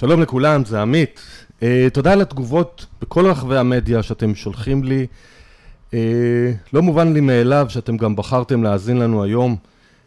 [0.00, 1.20] שלום לכולם, זה עמית.
[1.60, 5.06] Uh, תודה על התגובות בכל רחבי המדיה שאתם שולחים לי.
[5.90, 5.94] Uh,
[6.72, 9.56] לא מובן לי מאליו שאתם גם בחרתם להאזין לנו היום.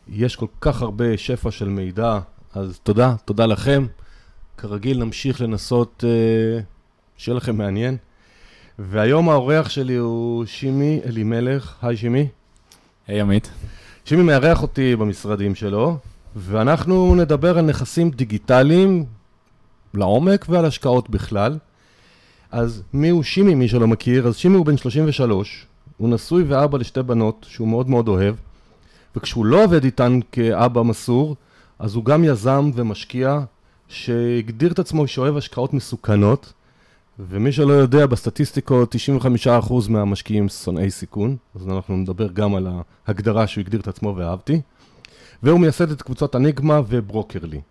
[0.09, 2.19] יש כל כך הרבה שפע של מידע,
[2.53, 3.85] אז תודה, תודה לכם.
[4.57, 6.63] כרגיל נמשיך לנסות uh,
[7.17, 7.97] שיהיה לכם מעניין.
[8.79, 11.75] והיום האורח שלי הוא שימי אלימלך.
[11.81, 12.27] היי שימי.
[13.07, 13.51] היי hey, עמית.
[14.05, 15.97] שימי מארח אותי במשרדים שלו,
[16.35, 19.05] ואנחנו נדבר על נכסים דיגיטליים
[19.93, 21.57] לעומק ועל השקעות בכלל.
[22.51, 24.27] אז מי הוא שימי, מי שלא מכיר?
[24.27, 25.65] אז שימי הוא בן 33,
[25.97, 28.35] הוא נשוי ואבא לשתי בנות שהוא מאוד מאוד אוהב,
[29.15, 31.35] וכשהוא לא עובד איתן כאבא מסור,
[31.79, 33.39] אז הוא גם יזם ומשקיע
[33.87, 36.53] שהגדיר את עצמו שאוהב השקעות מסוכנות,
[37.19, 38.95] ומי שלא יודע, בסטטיסטיקות
[39.45, 42.67] 95% מהמשקיעים שונאי סיכון, אז אנחנו נדבר גם על
[43.07, 44.61] ההגדרה שהוא הגדיר את עצמו ואהבתי,
[45.43, 47.61] והוא מייסד את קבוצות אניגמה וברוקרלי.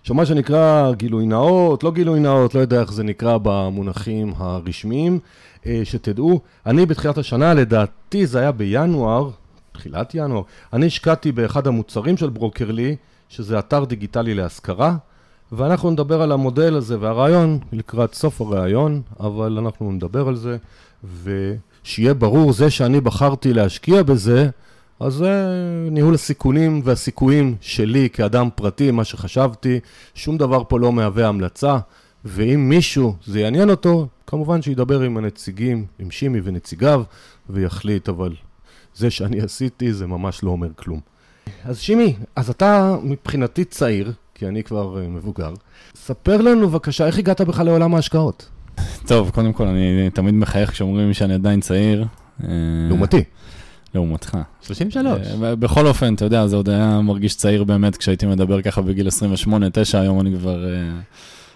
[0.00, 5.18] עכשיו מה שנקרא גילוי נאות, לא גילוי נאות, לא יודע איך זה נקרא במונחים הרשמיים,
[5.66, 9.30] אה, שתדעו, אני בתחילת השנה, לדעתי זה היה בינואר,
[9.72, 12.96] תחילת ינואר, אני השקעתי באחד המוצרים של ברוקרלי,
[13.28, 14.96] שזה אתר דיגיטלי להשכרה,
[15.52, 20.56] ואנחנו נדבר על המודל הזה והרעיון לקראת סוף הרעיון, אבל אנחנו נדבר על זה,
[21.22, 24.50] ושיהיה ברור, זה שאני בחרתי להשקיע בזה,
[25.00, 25.30] אז זה
[25.90, 29.80] ניהול הסיכונים והסיכויים שלי כאדם פרטי, מה שחשבתי,
[30.14, 31.78] שום דבר פה לא מהווה המלצה,
[32.24, 37.02] ואם מישהו זה יעניין אותו, כמובן שידבר עם הנציגים, עם שימי ונציגיו,
[37.50, 38.34] ויחליט, אבל
[38.94, 41.00] זה שאני עשיתי זה ממש לא אומר כלום.
[41.64, 45.54] אז שימי, אז אתה מבחינתי צעיר, כי אני כבר uh, מבוגר,
[45.94, 48.48] ספר לנו בבקשה, איך הגעת בכלל לעולם ההשקעות?
[49.06, 52.04] טוב, קודם כל, אני תמיד מחייך כשאומרים שאני עדיין צעיר.
[52.44, 52.48] אה,
[52.88, 53.24] לעומתי.
[53.94, 54.38] לעומתך.
[54.62, 55.26] 33.
[55.42, 59.08] אה, בכל אופן, אתה יודע, זה עוד היה מרגיש צעיר באמת כשהייתי מדבר ככה בגיל
[59.08, 59.10] 28-9,
[59.94, 60.64] היום אני כבר...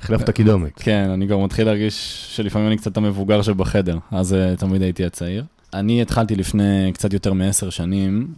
[0.00, 0.72] החלפת קידומת.
[0.76, 5.44] כן, אני כבר מתחיל להרגיש שלפעמים אני קצת המבוגר שבחדר, אז תמיד הייתי הצעיר.
[5.74, 8.34] אני התחלתי לפני קצת יותר מעשר שנים,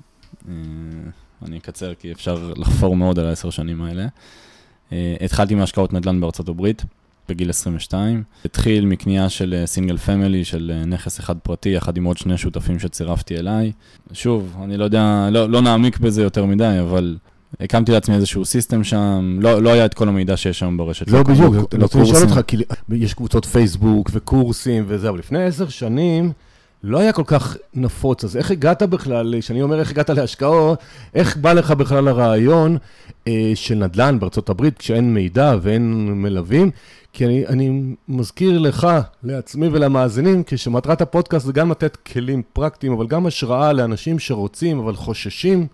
[1.44, 4.06] אני אקצר כי אפשר לחפור מאוד על העשר שנים האלה.
[5.20, 6.84] התחלתי מהשקעות נדל"ן בארצות הברית.
[7.28, 8.22] בגיל 22.
[8.44, 13.36] התחיל מקנייה של single family, של נכס אחד פרטי, יחד עם עוד שני שותפים שצירפתי
[13.36, 13.72] אליי.
[14.12, 17.16] שוב, אני לא יודע, לא, לא נעמיק בזה יותר מדי, אבל
[17.60, 21.10] הקמתי לעצמי איזשהו system שם, לא, לא היה את כל המידע שיש שם ברשת.
[21.10, 22.56] לא, לא בדיוק, אני רוצה לשאול אותך, כי
[22.90, 26.32] יש קבוצות פייסבוק וקורסים וזה, אבל לפני עשר שנים...
[26.86, 30.78] לא היה כל כך נפוץ, אז איך הגעת בכלל, כשאני אומר איך הגעת להשקעות,
[31.14, 32.76] איך בא לך בכלל הרעיון
[33.28, 36.70] אה, של נדל"ן בארצות הברית, כשאין מידע ואין מלווים?
[37.14, 38.88] כי אני, אני מזכיר לך,
[39.22, 44.96] לעצמי ולמאזינים, כשמטרת הפודקאסט זה גם לתת כלים פרקטיים, אבל גם השראה לאנשים שרוצים, אבל
[44.96, 45.66] חוששים.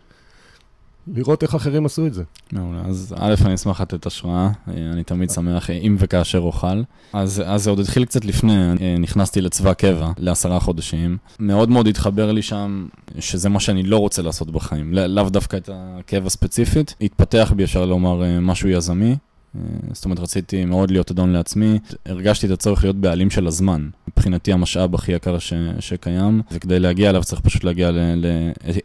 [1.14, 2.22] לראות איך אחרים עשו את זה.
[2.52, 6.82] מעולה, אז א', אני אשמח לתת השראה, אני תמיד שמח אם וכאשר אוכל.
[7.12, 11.16] אז, אז זה עוד התחיל קצת לפני, נכנסתי לצבא קבע לעשרה חודשים.
[11.38, 12.86] מאוד מאוד התחבר לי שם,
[13.18, 16.94] שזה מה שאני לא רוצה לעשות בחיים, לאו דווקא את הקבע ספציפית.
[17.00, 19.16] התפתח בי, אפשר לומר, משהו יזמי.
[19.56, 19.60] אה,
[19.92, 21.78] זאת אומרת, רציתי מאוד להיות אדון לעצמי.
[22.06, 23.88] הרגשתי את הצורך להיות בעלים של הזמן.
[24.08, 27.90] מבחינתי המשאב הכי יקר ש, שקיים, וכדי להגיע אליו צריך פשוט להגיע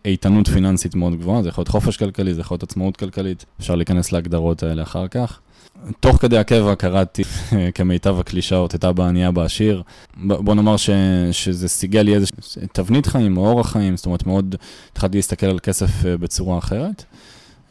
[0.05, 1.43] לאיתנות פיננסית מאוד גבוהה.
[1.43, 3.45] זה יכול להיות חופש כלכלי, זה יכול להיות עצמאות כלכלית.
[3.59, 5.39] אפשר להיכנס להגדרות האלה אחר כך.
[5.99, 7.23] תוך כדי הקבע קראתי
[7.75, 9.83] כמיטב הקלישאות את אבא ענייה בעשיר.
[10.17, 10.89] בוא נאמר ש,
[11.31, 12.27] שזה סיגל לי איזה
[12.71, 14.55] תבנית חיים או אורח חיים, זאת אומרת מאוד
[14.91, 17.03] התחלתי להסתכל על כסף אה, בצורה אחרת.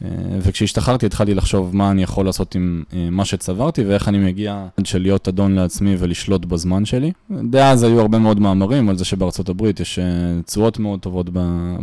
[0.04, 4.66] אה, וכשהשתחררתי התחלתי לחשוב מה אני יכול לעשות עם אה, מה שצברתי ואיך אני מגיע
[4.76, 7.12] עד של להיות אדון לעצמי ולשלוט בזמן שלי.
[7.50, 10.04] דאז היו הרבה מאוד מאמרים על זה שבארצות הברית יש אה,
[10.46, 11.30] תשואות מאוד טובות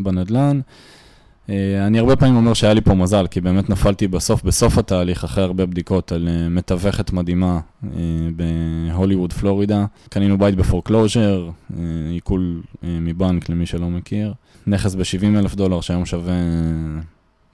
[0.03, 0.59] בנדל"ן.
[1.87, 5.43] אני הרבה פעמים אומר שהיה לי פה מזל, כי באמת נפלתי בסוף, בסוף התהליך, אחרי
[5.43, 7.59] הרבה בדיקות, על מתווכת מדהימה
[8.35, 9.85] בהוליווד, פלורידה.
[10.09, 11.49] קנינו בית ב foreclosure,
[12.11, 14.33] עיקול מבנק למי שלא מכיר.
[14.67, 16.33] נכס ב-70 אלף דולר שהיום שווה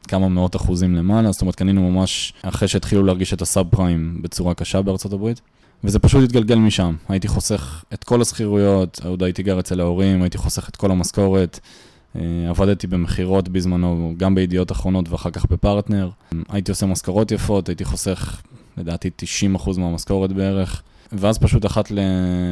[0.07, 4.53] כמה מאות אחוזים למעלה, זאת אומרת קנינו ממש אחרי שהתחילו להרגיש את הסאב פריים בצורה
[4.53, 5.41] קשה בארצות הברית.
[5.83, 6.95] וזה פשוט התגלגל משם.
[7.09, 11.59] הייתי חוסך את כל השכירויות, עוד הייתי גר אצל ההורים, הייתי חוסך את כל המשכורת.
[12.15, 16.09] אה, עבדתי במכירות בזמנו, גם בידיעות אחרונות ואחר כך בפרטנר.
[16.49, 18.41] הייתי עושה משכורות יפות, הייתי חוסך
[18.77, 19.09] לדעתי
[19.55, 20.81] 90% מהמשכורת בערך.
[21.11, 21.91] ואז פשוט אחת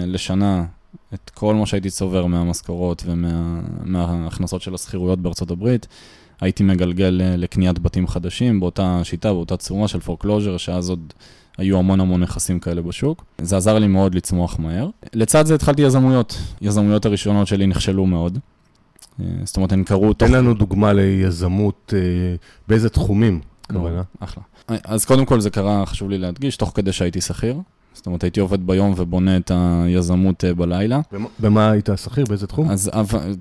[0.05, 0.65] לשנה,
[1.13, 5.87] את כל מה שהייתי צובר מהמשכורות ומההכנסות של השכירויות בארצות הברית,
[6.41, 11.13] הייתי מגלגל אה, לקניית בתים חדשים באותה שיטה, באותה צורה של foreclosure, שאז עוד
[11.57, 13.25] היו המון המון נכסים כאלה בשוק.
[13.41, 14.89] זה עזר לי מאוד לצמוח מהר.
[15.13, 16.37] לצד זה התחלתי יזמויות.
[16.61, 18.39] יזמויות הראשונות שלי נכשלו מאוד.
[19.19, 20.13] אה, זאת אומרת, הן קרו.
[20.13, 22.35] תן לנו דוגמה ליזמות, אה,
[22.67, 23.39] באיזה תחומים?
[23.73, 24.01] כוונה?
[24.19, 24.43] אחלה.
[24.67, 27.55] אז קודם כל זה קרה, חשוב לי להדגיש, תוך כדי שהייתי שכיר.
[27.95, 31.01] זאת אומרת, הייתי עובד ביום ובונה את היזמות אה, בלילה.
[31.39, 32.25] במה היית שכיר?
[32.29, 32.69] באיזה תחום?
[32.69, 32.91] אז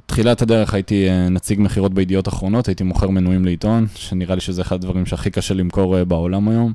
[0.06, 4.62] תחילת הדרך הייתי אה, נציג מכירות בידיעות אחרונות, הייתי מוכר מנויים לעיתון, שנראה לי שזה
[4.62, 6.72] אחד הדברים שהכי קשה למכור אה, בעולם היום,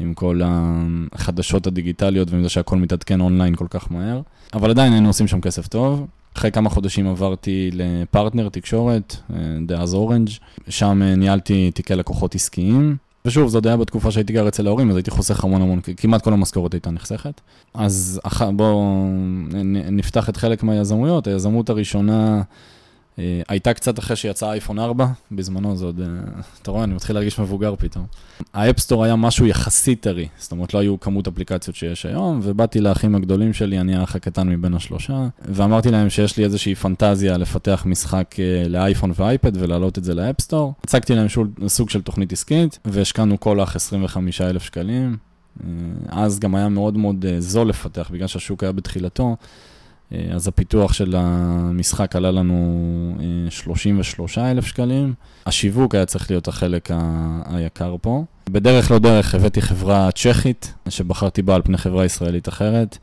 [0.00, 4.20] עם כל החדשות הדיגיטליות ועם זה שהכל מתעדכן אונליין כל כך מהר.
[4.54, 6.06] אבל עדיין היינו עושים שם כסף טוב.
[6.36, 9.16] אחרי כמה חודשים עברתי לפרטנר תקשורת,
[9.66, 10.28] דאז אורנג',
[10.68, 12.96] שם ניהלתי תיקי לקוחות עסקיים.
[13.24, 16.22] ושוב, זה עוד היה בתקופה שהייתי גר אצל ההורים, אז הייתי חוסך המון המון, כמעט
[16.22, 17.40] כל המשכורת הייתה נחסכת.
[17.74, 18.20] אז.
[18.56, 19.06] בואו
[19.90, 21.26] נפתח את חלק מהיזמויות.
[21.26, 22.42] היזמות הראשונה
[23.48, 26.06] הייתה קצת אחרי שיצא אייפון 4, בזמנו זה עוד, אה,
[26.62, 28.06] אתה רואה, אני מתחיל להרגיש מבוגר פתאום.
[28.54, 32.40] ה App Store היה משהו יחסית טרי, זאת אומרת, לא היו כמות אפליקציות שיש היום,
[32.42, 37.36] ובאתי לאחים הגדולים שלי, אני האח הקטן מבין השלושה, ואמרתי להם שיש לי איזושהי פנטזיה
[37.36, 40.74] לפתח משחק אה, לאייפון ואייפד ולהעלות את זה ל App Store.
[40.84, 45.16] הצגתי להם שול, סוג של תוכנית עסקית, והשקענו כל אח 25,000 שקלים.
[46.08, 49.36] אז גם היה מאוד מאוד זול לפתח, בגלל שהשוק היה בתחילתו.
[50.12, 53.16] אה, אז הפיתוח של המשחק עלה לנו
[53.50, 55.14] 33 אה, אלף שקלים.
[55.46, 56.90] השיווק היה צריך להיות החלק
[57.44, 58.24] היקר פה.
[58.50, 62.98] בדרך לא דרך הבאתי חברה צ'כית, שבחרתי בה על פני חברה ישראלית אחרת.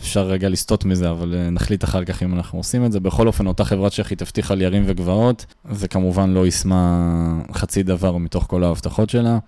[0.00, 3.00] אפשר רגע לסטות מזה, אבל אה, נחליט אחר כך אם אנחנו עושים את זה.
[3.00, 8.46] בכל אופן, אותה חברה צ'כית הבטיחה לי ירים וגבעות, וכמובן לא יישמה חצי דבר מתוך
[8.48, 9.38] כל ההבטחות שלה.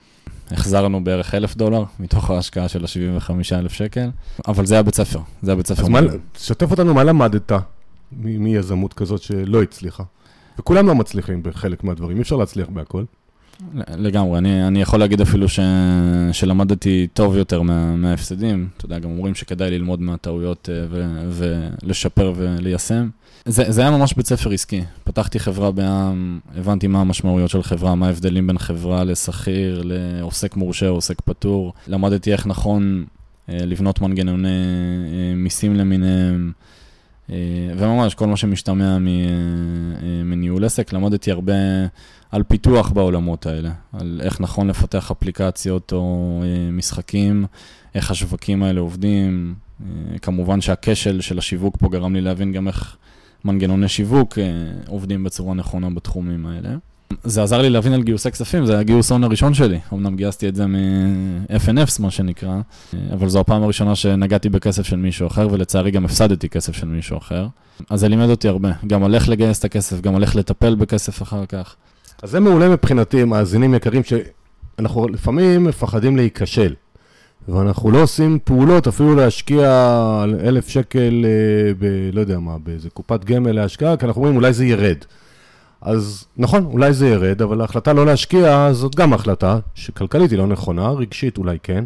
[0.52, 4.10] החזרנו בערך אלף דולר מתוך ההשקעה של ה-75 אלף שקל,
[4.48, 5.82] אבל זה היה בית ספר, זה היה בית ספר.
[5.82, 6.00] אז מה,
[6.38, 7.52] שתף אותנו, מה למדת
[8.22, 10.02] מיזמות כזאת שלא הצליחה?
[10.58, 13.04] וכולם לא מצליחים בחלק מהדברים, אי אפשר להצליח בהכל.
[13.96, 15.60] לגמרי, אני, אני יכול להגיד אפילו ש,
[16.32, 18.68] שלמדתי טוב יותר מה, מההפסדים.
[18.76, 21.04] אתה יודע, גם אומרים שכדאי ללמוד מהטעויות אה, ו,
[21.82, 23.08] ולשפר וליישם.
[23.44, 24.82] זה, זה היה ממש בית ספר עסקי.
[25.04, 30.88] פתחתי חברה בעם, הבנתי מה המשמעויות של חברה, מה ההבדלים בין חברה לשכיר, לעוסק מורשה,
[30.88, 31.72] עוסק פטור.
[31.88, 33.04] למדתי איך נכון
[33.48, 36.52] אה, לבנות מנגנוני אה, מיסים למיניהם,
[37.76, 38.98] וממש כל מה שמשתמע
[40.24, 40.92] מניהול עסק.
[40.92, 41.52] למדתי הרבה
[42.32, 47.46] על פיתוח בעולמות האלה, על איך נכון לפתח אפליקציות או אה, משחקים,
[47.94, 49.54] איך השווקים האלה עובדים.
[49.80, 52.96] אה, כמובן שהכשל של השיווק פה גרם לי להבין גם איך...
[53.44, 54.44] מנגנוני שיווק אה,
[54.86, 56.68] עובדים בצורה נכונה בתחומים האלה.
[57.24, 59.78] זה עזר לי להבין על גיוסי כספים, זה היה גיוס הון הראשון שלי.
[59.92, 62.60] אמנם גייסתי את זה מ-FNFs, מה שנקרא,
[63.12, 67.18] אבל זו הפעם הראשונה שנגעתי בכסף של מישהו אחר, ולצערי גם הפסדתי כסף של מישהו
[67.18, 67.46] אחר.
[67.90, 70.74] אז זה לימד אותי הרבה, גם על איך לגייס את הכסף, גם על איך לטפל
[70.74, 71.76] בכסף אחר כך.
[72.22, 76.74] אז זה מעולה מבחינתי, מאזינים יקרים, שאנחנו לפעמים מפחדים להיכשל.
[77.48, 79.68] ואנחנו לא עושים פעולות, אפילו להשקיע
[80.40, 84.52] אלף שקל, אה, ב, לא יודע מה, באיזה קופת גמל להשקעה, כי אנחנו אומרים אולי
[84.52, 84.96] זה ירד.
[85.80, 90.46] אז נכון, אולי זה ירד, אבל ההחלטה לא להשקיע זאת גם החלטה, שכלכלית היא לא
[90.46, 91.84] נכונה, רגשית אולי כן.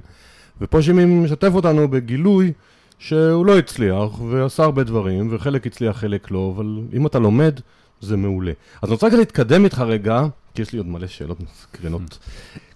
[0.61, 2.53] ופה שימי משתף אותנו בגילוי
[2.99, 7.61] שהוא לא הצליח, ועשה הרבה דברים, וחלק הצליח, חלק לא, אבל אם אתה לומד,
[8.01, 8.53] זה מעולה.
[8.83, 10.23] אז אני רוצה רגע להתקדם איתך רגע,
[10.55, 12.19] כי יש לי עוד מלא שאלות מסקרנות.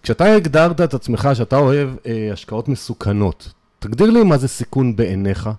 [0.02, 5.50] כשאתה הגדרת את עצמך שאתה אוהב אה, השקעות מסוכנות, תגדיר לי מה זה סיכון בעיניך,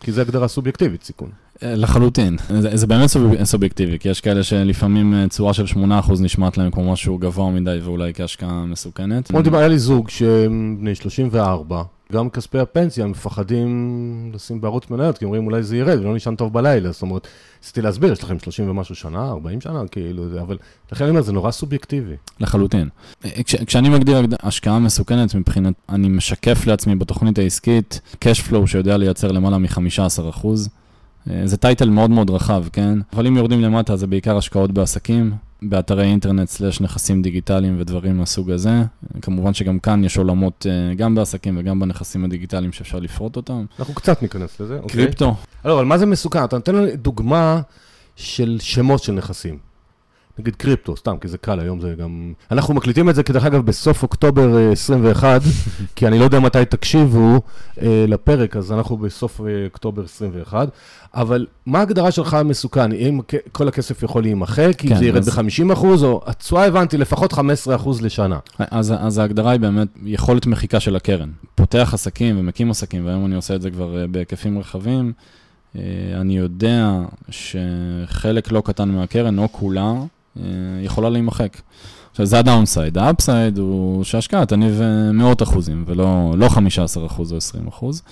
[0.00, 1.30] כי זו הגדרה סובייקטיבית, סיכון.
[1.62, 5.76] אה, לחלוטין, זה, זה באמת סוב, סובייקטיבי, כי יש כאלה שלפעמים אה, צורה של 8%
[6.20, 9.28] נשמעת להם כמו משהו גבוה מדי ואולי כהשקעה מסוכנת.
[9.28, 11.82] כמו דיבר, היה לי זוג שהם בני 34,
[12.12, 16.52] גם כספי הפנסיה מפחדים לשים בערוץ מניות, כי אומרים אולי זה ירד ולא נשען טוב
[16.52, 17.28] בלילה, זאת אומרת,
[17.62, 20.58] ניסיתי להסביר, יש לכם 30 ומשהו שנה, 40 שנה, כאילו, אבל
[20.92, 22.14] לכן אני אומר, זה נורא סובייקטיבי.
[22.40, 22.88] לחלוטין.
[23.44, 29.32] כש, כשאני מגדיר השקעה מסוכנת מבחינת, אני משקף לעצמי בתוכנית העסקית cash flow שיודע לייצר
[29.32, 30.68] למעלה מ-15 אחוז.
[31.30, 32.98] אה, זה טייטל מאוד מאוד רחב, כן?
[33.12, 38.50] אבל אם יורדים למטה זה בעיקר השקעות בעסקים, באתרי אינטרנט סלש נכסים דיגיטליים ודברים מהסוג
[38.50, 38.82] הזה.
[39.22, 43.64] כמובן שגם כאן יש עולמות אה, גם בעסקים וגם בנכסים הדיגיטליים שאפשר לפרוט אותם.
[43.78, 44.88] אנחנו קצת ניכנס לזה, אוקיי?
[44.88, 45.34] קריפטו.
[45.64, 46.44] לא, אבל מה זה מסוכן?
[46.44, 47.60] אתה נותן לנו דוגמה
[48.16, 49.73] של שמות של נכסים.
[50.38, 52.32] נגיד קריפטו, סתם, כי זה קל, היום זה גם...
[52.50, 55.38] אנחנו מקליטים את זה, כדרך אגב, בסוף אוקטובר 21, אה,
[55.96, 57.40] כי אני לא יודע מתי תקשיבו
[57.82, 60.68] אה, לפרק, אז אנחנו בסוף אה, אוקטובר 21.
[61.14, 62.92] אבל מה ההגדרה שלך מסוכן?
[62.92, 63.20] אם
[63.52, 65.28] כל הכסף יכול להימחק, כן, אם זה ירד אז...
[65.28, 68.38] ב-50 אחוז, או התשואה הבנתי, לפחות 15 אחוז לשנה.
[68.58, 71.30] אז, אז ההגדרה היא באמת יכולת מחיקה של הקרן.
[71.54, 75.12] פותח עסקים ומקים עסקים, והיום אני עושה את זה כבר אה, בהיקפים רחבים.
[76.14, 76.98] אני יודע
[77.30, 79.92] שחלק לא קטן מהקרן, או כולה,
[80.82, 81.60] יכולה להימחק.
[82.10, 82.98] עכשיו, זה ה downside.
[82.98, 84.80] ה upside הוא שההשקעה תניב
[85.12, 88.02] מאות אחוזים, ולא לא 15 אחוז או 20 אחוז.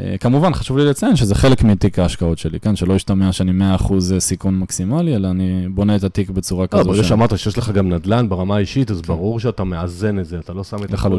[0.00, 2.76] אה, כמובן, חשוב לי לציין שזה חלק מתיק ההשקעות שלי, כן?
[2.76, 6.90] שלא ישתמע שאני 100% סיכון מקסימלי, אלא אני בונה את התיק בצורה לא, כזו.
[6.90, 9.06] ברגע ש- שאמרת שיש לך גם נדל"ן ברמה האישית, אז כן.
[9.06, 11.18] ברור שאתה מאזן את זה, אתה לא שם את הכל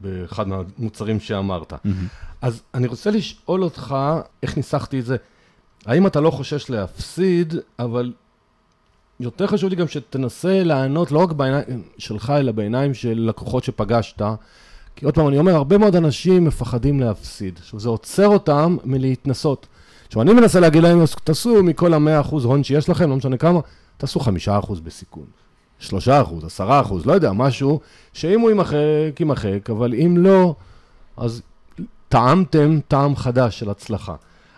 [0.00, 1.72] באחד מהמוצרים שאמרת.
[1.84, 2.06] מהמם.
[2.42, 3.96] אז אני רוצה לשאול אותך,
[4.42, 5.16] איך ניסחתי את זה?
[5.86, 8.12] האם אתה לא חושש להפסיד, אבל
[9.20, 14.22] יותר חשוב לי גם שתנסה לענות לא רק בעיניים שלך, אלא בעיניים של לקוחות שפגשת.
[14.96, 17.58] כי עוד פעם, אני אומר, הרבה מאוד אנשים מפחדים להפסיד.
[17.58, 19.66] עכשיו, זה עוצר אותם מלהתנסות.
[20.06, 23.60] עכשיו, אני מנסה להגיד להם, תעשו מכל ה-100% הון שיש לכם, לא משנה כמה,
[23.96, 24.30] תעשו 5%
[24.84, 25.24] בסיכון.
[25.80, 25.90] 3%,
[26.58, 26.62] 10%,
[27.04, 27.80] לא יודע, משהו,
[28.12, 30.54] שאם הוא יימחק, יימחק, אבל אם לא,
[31.16, 31.42] אז
[32.08, 34.14] טעמתם טעם חדש של הצלחה.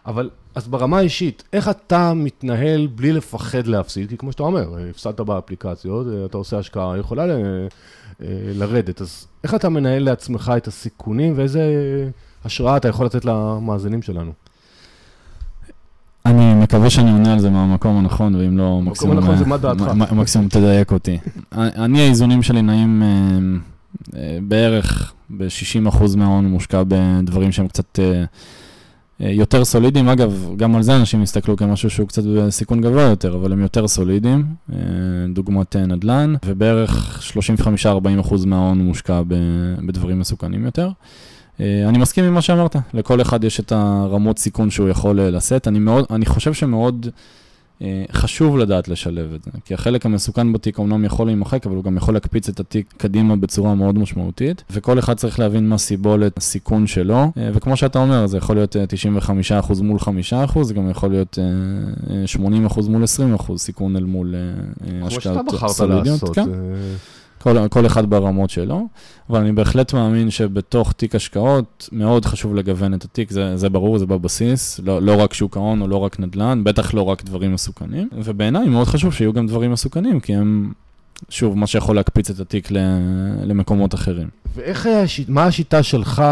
[0.06, 4.08] אבל, אז ברמה האישית, איך אתה מתנהל בלי לפחד להפסיד?
[4.08, 9.00] כי כמו שאתה אומר, הפסדת באפליקציות, אתה עושה השקעה, יכולה ל, אה, לרדת.
[9.00, 11.62] אז איך אתה מנהל לעצמך את הסיכונים ואיזה
[12.44, 14.32] השראה אתה יכול לתת למאזינים שלנו?
[16.26, 19.16] אני מקווה שאני עונה על זה מהמקום הנכון, ואם לא, מקסימום...
[19.16, 20.12] הנכון זה אה, מה דעתך.
[20.12, 21.18] מקסימום תדייק אותי.
[21.52, 28.24] אני, האיזונים שלי נעים אה, אה, בערך ב-60% מההון מושקע בדברים שהם קצת אה, אה,
[29.20, 30.08] יותר סולידיים.
[30.08, 33.88] אגב, גם על זה אנשים יסתכלו כמשהו שהוא קצת בסיכון גבוה יותר, אבל הם יותר
[33.88, 34.78] סולידיים, אה,
[35.34, 37.20] דוגמת אה, נדל"ן, ובערך
[37.84, 39.22] 35-40% מההון מושקע
[39.86, 40.90] בדברים מסוכנים יותר.
[41.60, 45.30] אה, אני מסכים עם מה שאמרת, לכל אחד יש את הרמות סיכון שהוא יכול אה,
[45.30, 45.68] לשאת.
[45.68, 47.12] אני, מאוד, אני חושב שמאוד אה,
[48.12, 51.96] חשוב לדעת לשלב את זה, כי החלק המסוכן בתיק אומנם יכול להימחק, אבל הוא גם
[51.96, 56.86] יכול להקפיץ את התיק קדימה בצורה מאוד משמעותית, וכל אחד צריך להבין מה סיבולת הסיכון
[56.86, 58.84] שלו, אה, וכמו שאתה אומר, זה יכול להיות אה,
[59.70, 63.04] 95% מול 5%, זה גם יכול להיות אה, אה, 80% מול
[63.38, 66.06] 20% סיכון אל מול אה, אה, כמו השקעות שאתה בחרת סולידיות.
[66.06, 66.34] לעשות.
[66.34, 66.48] כן.
[67.46, 68.88] אה, כל, כל אחד ברמות שלו,
[69.30, 73.98] אבל אני בהחלט מאמין שבתוך תיק השקעות מאוד חשוב לגוון את התיק, זה, זה ברור,
[73.98, 77.52] זה בבסיס, לא, לא רק שוק ההון או לא רק נדל"ן, בטח לא רק דברים
[77.52, 80.72] מסוכנים, ובעיניי מאוד חשוב שיהיו גם דברים מסוכנים, כי הם,
[81.28, 82.68] שוב, מה שיכול להקפיץ את התיק
[83.44, 84.28] למקומות אחרים.
[84.54, 86.22] ואיך, השיט- מה השיטה שלך,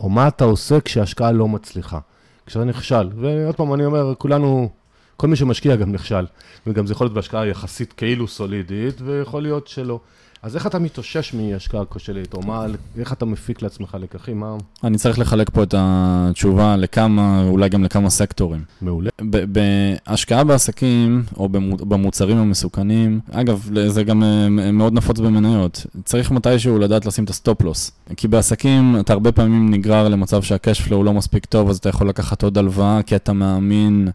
[0.00, 1.98] או מה אתה עושה כשההשקעה לא מצליחה?
[2.46, 3.08] כשאתה נכשל.
[3.20, 4.68] ועוד פעם, אני אומר, כולנו,
[5.16, 6.24] כל מי שמשקיע גם נכשל.
[6.66, 10.00] וגם זה יכול להיות בהשקעה יחסית כאילו סולידית, ויכול להיות שלא.
[10.42, 12.66] אז איך אתה מתאושש מהשקעה כושלת, או מה,
[12.98, 14.40] איך אתה מפיק לעצמך לקחים?
[14.40, 14.56] מה...
[14.84, 18.60] אני צריך לחלק פה את התשובה לכמה, אולי גם לכמה סקטורים.
[18.82, 19.10] מעולה.
[19.52, 26.78] בהשקעה בעסקים או במו- במוצרים המסוכנים, אגב, זה גם אה, מאוד נפוץ במניות, צריך מתישהו
[26.78, 27.90] לדעת לשים את ה stop loss.
[28.16, 31.88] כי בעסקים אתה הרבה פעמים נגרר למצב שה cash flow לא מספיק טוב, אז אתה
[31.88, 34.08] יכול לקחת עוד הלוואה, כי אתה מאמין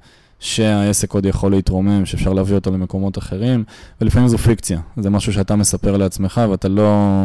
[0.43, 3.63] שהעסק עוד יכול להתרומם, שאפשר להביא אותו למקומות אחרים,
[4.01, 4.79] ולפעמים זו פיקציה.
[4.97, 7.23] זה משהו שאתה מספר לעצמך ואתה לא...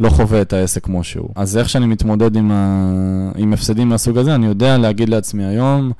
[0.00, 1.28] לא חווה את העסק כמו שהוא.
[1.34, 3.32] אז איך שאני מתמודד עם, ה...
[3.36, 5.92] עם הפסדים מהסוג הזה, אני יודע להגיד לעצמי היום,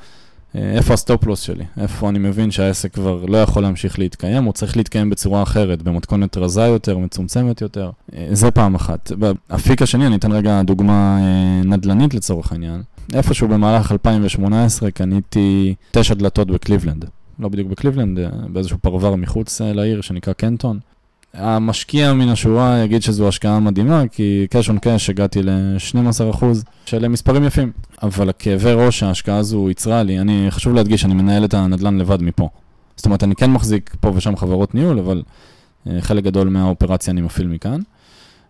[0.57, 1.65] אה, איפה ה stop loss שלי?
[1.81, 6.37] איפה אני מבין שהעסק כבר לא יכול להמשיך להתקיים, או צריך להתקיים בצורה אחרת, במתכונת
[6.37, 7.91] רזה יותר, מצומצמת יותר.
[8.17, 9.12] אה, זה פעם אחת.
[9.12, 12.83] באפיק השני, אני אתן רגע דוגמה אה, נדל"נית לצורך העניין.
[13.15, 17.05] איפשהו במהלך 2018 קניתי תשע דלתות בקליבלנד.
[17.38, 20.79] לא בדיוק בקליבלנד, אה, באיזשהו פרבר מחוץ אה, לעיר שנקרא קנטון.
[21.35, 26.45] המשקיע מן השורה יגיד שזו השקעה מדהימה, כי cash on cash הגעתי ל-12%
[26.87, 27.73] של מספרים יפים.
[28.03, 32.23] אבל הכאבי ראש שההשקעה הזו ייצרה לי, אני, חשוב להדגיש, אני מנהל את הנדל"ן לבד
[32.23, 32.49] מפה.
[32.97, 35.23] זאת אומרת, אני כן מחזיק פה ושם חברות ניהול, אבל
[35.87, 37.81] אה, חלק גדול מהאופרציה אני מפעיל מכאן.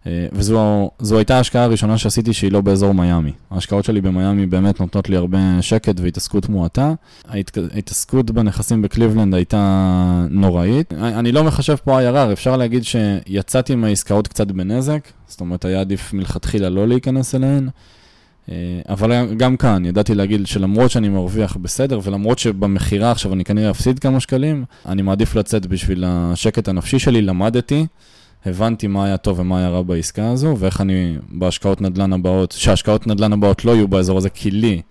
[0.09, 3.33] אה, וזו זו הייתה ההשקעה הראשונה שעשיתי שהיא לא באזור מיאמי.
[3.51, 6.95] ההשקעות שלי במיאמי באמת נותנות לי הרבה שקט והתעסקות מועטה.
[7.29, 10.93] ההת, ההתעסקות בנכסים בקליבלנד הייתה נוראית.
[10.93, 15.81] אני אני לא מחשב פה IRR, אפשר להגיד שיצאתי מהעסקאות קצת בנזק, זאת אומרת היה
[15.81, 17.69] עדיף מלכתחילה לא להיכנס אליהן.
[18.51, 18.55] אה,
[18.89, 23.99] אבל גם כאן, ידעתי להגיד שלמרות שאני מרוויח בסדר, ולמרות שבמכירה עכשיו אני כנראה אפסיד
[23.99, 27.87] כמה שקלים, אני מעדיף לצאת בשביל השקט הנפשי שלי, למדתי,
[28.47, 33.07] הבנתי מה היה טוב ומה היה רע בעסקה הזו, ואיך אני בהשקעות נדל"ן הבאות, שההשקעות
[33.07, 34.83] נדל"ן הבאות לא יהיו באזור הזה, כי לי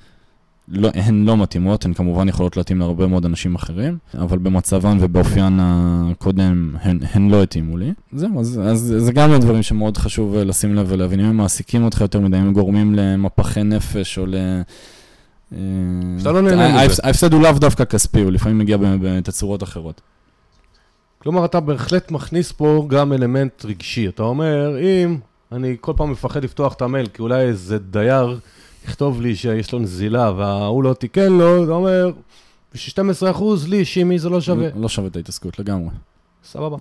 [0.69, 5.59] לא, הן לא מתאימות, הן כמובן יכולות להתאים להרבה מאוד אנשים אחרים, אבל במצבן ובאופיין
[5.61, 7.93] הקודם הן, הן לא התאימו לי.
[8.13, 11.83] זהו, אז, אז זה גם הדברים שמאוד חשוב אה, לשים לב ולהבין, אם הם מעסיקים
[11.83, 14.35] אותך יותר מדי, אם הם גורמים למפחי נפש או ל...
[14.35, 15.57] אה,
[16.19, 16.79] שאתה לא נהנה מזה.
[16.79, 20.01] ההפס- ההפסד הוא לאו דווקא כספי, הוא לפעמים מגיע בתצורות אחרות.
[21.19, 24.07] כלומר, אתה בהחלט מכניס פה גם אלמנט רגשי.
[24.07, 25.17] אתה אומר, אם
[25.51, 28.39] אני כל פעם מפחד לפתוח את המייל, כי אולי איזה דייר
[28.85, 32.11] יכתוב לי שיש לו נזילה וההוא לא תיקן לו, אתה אומר,
[32.73, 34.67] בשביל 12 אחוז, לי, שימי, זה לא שווה.
[34.75, 35.89] לא שווה את ההתעסקות לגמרי.
[36.43, 36.77] סבבה.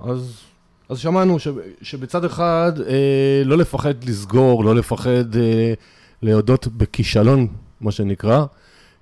[0.00, 0.40] אז,
[0.88, 1.48] אז שמענו ש,
[1.82, 5.74] שבצד אחד, אה, לא לפחד לסגור, לא לפחד אה,
[6.22, 7.46] להודות בכישלון,
[7.80, 8.44] מה שנקרא,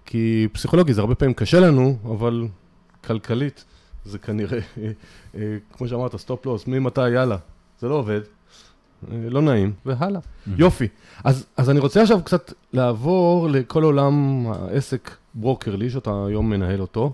[0.06, 2.46] כי פסיכולוגי זה הרבה פעמים קשה לנו, אבל
[3.06, 3.64] כלכלית
[4.08, 4.58] זה כנראה,
[5.72, 7.36] כמו שאמרת, stop loss, ממתי, יאללה,
[7.80, 8.20] זה לא עובד.
[9.12, 10.20] לא נעים, והלאה.
[10.56, 10.88] יופי.
[11.24, 17.12] אז, אז אני רוצה עכשיו קצת לעבור לכל עולם העסק ברוקרלי, שאתה היום מנהל אותו.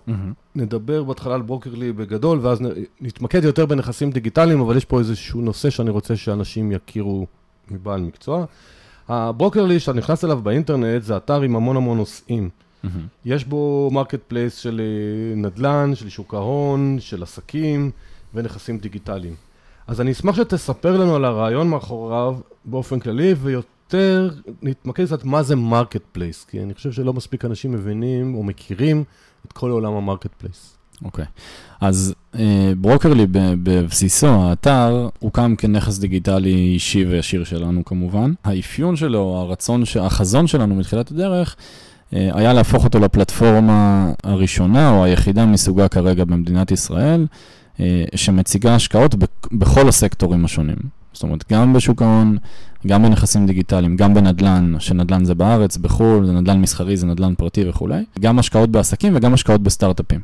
[0.55, 2.59] נדבר בהתחלה על ברוקרלי בגדול, ואז
[3.01, 7.27] נתמקד יותר בנכסים דיגיטליים, אבל יש פה איזשהו נושא שאני רוצה שאנשים יכירו
[7.71, 8.45] מבעל מקצוע.
[9.09, 12.49] הברוקרלי, שאתה נכנס אליו באינטרנט, זה אתר עם המון המון נושאים.
[13.25, 14.81] יש בו marketplace של
[15.37, 17.91] נדל"ן, של שוק ההון, של עסקים
[18.35, 19.35] ונכסים דיגיטליים.
[19.87, 24.31] אז אני אשמח שתספר לנו על הרעיון מאחוריו באופן כללי, ויותר
[24.63, 29.05] נתמקד קצת מה זה marketplace, כי אני חושב שלא מספיק אנשים מבינים או מכירים
[29.47, 30.77] את כל עולם ה marketplace.
[31.05, 31.25] אוקיי,
[31.81, 38.33] אז אה, ברוקרלי בבסיסו, האתר, הוקם כנכס דיגיטלי אישי וישיר שלנו כמובן.
[38.45, 45.47] האפיון שלו, הרצון, החזון שלנו מתחילת הדרך, אה, היה להפוך אותו לפלטפורמה הראשונה או היחידה
[45.47, 47.27] מסוגה כרגע במדינת ישראל.
[47.81, 49.15] אה, שמציגה השקעות
[49.53, 50.77] בכל הסקטורים השונים.
[51.13, 52.37] זאת אומרת, גם בשוק ההון,
[52.87, 57.69] גם בנכסים דיגיטליים, גם בנדל"ן, שנדל"ן זה בארץ, בחו"ל, זה נדל"ן מסחרי, זה נדל"ן פרטי
[57.69, 60.21] וכולי, גם השקעות בעסקים וגם השקעות בסטארט-אפים.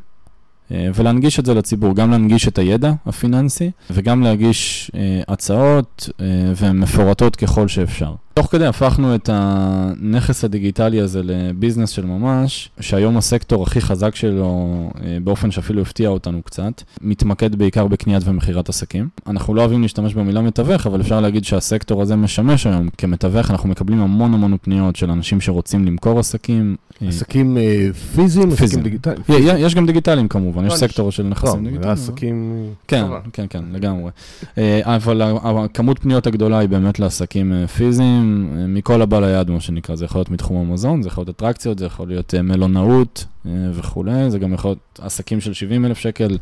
[0.71, 6.09] אה, ולהנגיש את זה לציבור, גם להנגיש את הידע הפיננסי וגם להגיש אה, הצעות
[6.57, 8.13] ומפורטות ככל שאפשר.
[8.41, 14.89] תוך כדי הפכנו את הנכס הדיגיטלי הזה לביזנס של ממש, שהיום הסקטור הכי חזק שלו,
[15.03, 19.09] אה, באופן שאפילו הפתיע אותנו קצת, מתמקד בעיקר בקניית ומכירת עסקים.
[19.27, 23.69] אנחנו לא אוהבים להשתמש במילה מתווך, אבל אפשר להגיד שהסקטור הזה משמש היום כמתווך, אנחנו
[23.69, 26.75] מקבלים המון המון פניות של אנשים שרוצים למכור עסקים.
[27.01, 29.21] אה, עסקים אה, פיזיים, עסקים דיגיטליים?
[29.57, 31.81] יש גם דיגיטליים כמובן, יש לא, סקטור של נכסים דיגיטליים.
[31.81, 32.65] לא, עסקים...
[32.87, 34.11] כן, כן, כן, לגמרי.
[34.83, 38.30] אבל הכמות פניות הגדולה היא באמת לעסקים פיזיים.
[38.67, 41.85] מכל הבא ליד, מה שנקרא, זה יכול להיות מתחום המזון, זה יכול להיות אטרקציות, זה
[41.85, 46.37] יכול להיות אה, מלונאות אה, וכולי, זה גם יכול להיות עסקים של 70 אלף שקל.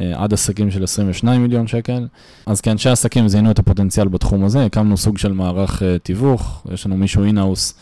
[0.00, 2.06] אה, עד עסקים של 22 מיליון שקל.
[2.46, 6.96] אז כאנשי עסקים זיהינו את הפוטנציאל בתחום הזה, הקמנו סוג של מערך תיווך, יש לנו
[6.96, 7.74] מישהו אינהאוס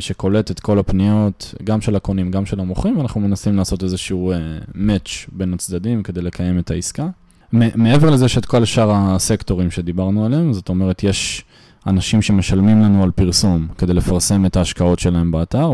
[0.00, 4.32] שקולט את כל הפניות, גם של הקונים, גם של המוכרים, ואנחנו מנסים לעשות איזשהו
[4.74, 7.06] match בין הצדדים כדי לקיים את העסקה.
[7.52, 11.44] מעבר לזה שאת כל שאר הסקטורים שדיברנו עליהם, זאת אומרת, יש
[11.86, 15.72] אנשים שמשלמים לנו על פרסום כדי לפרסם את ההשקעות שלהם באתר,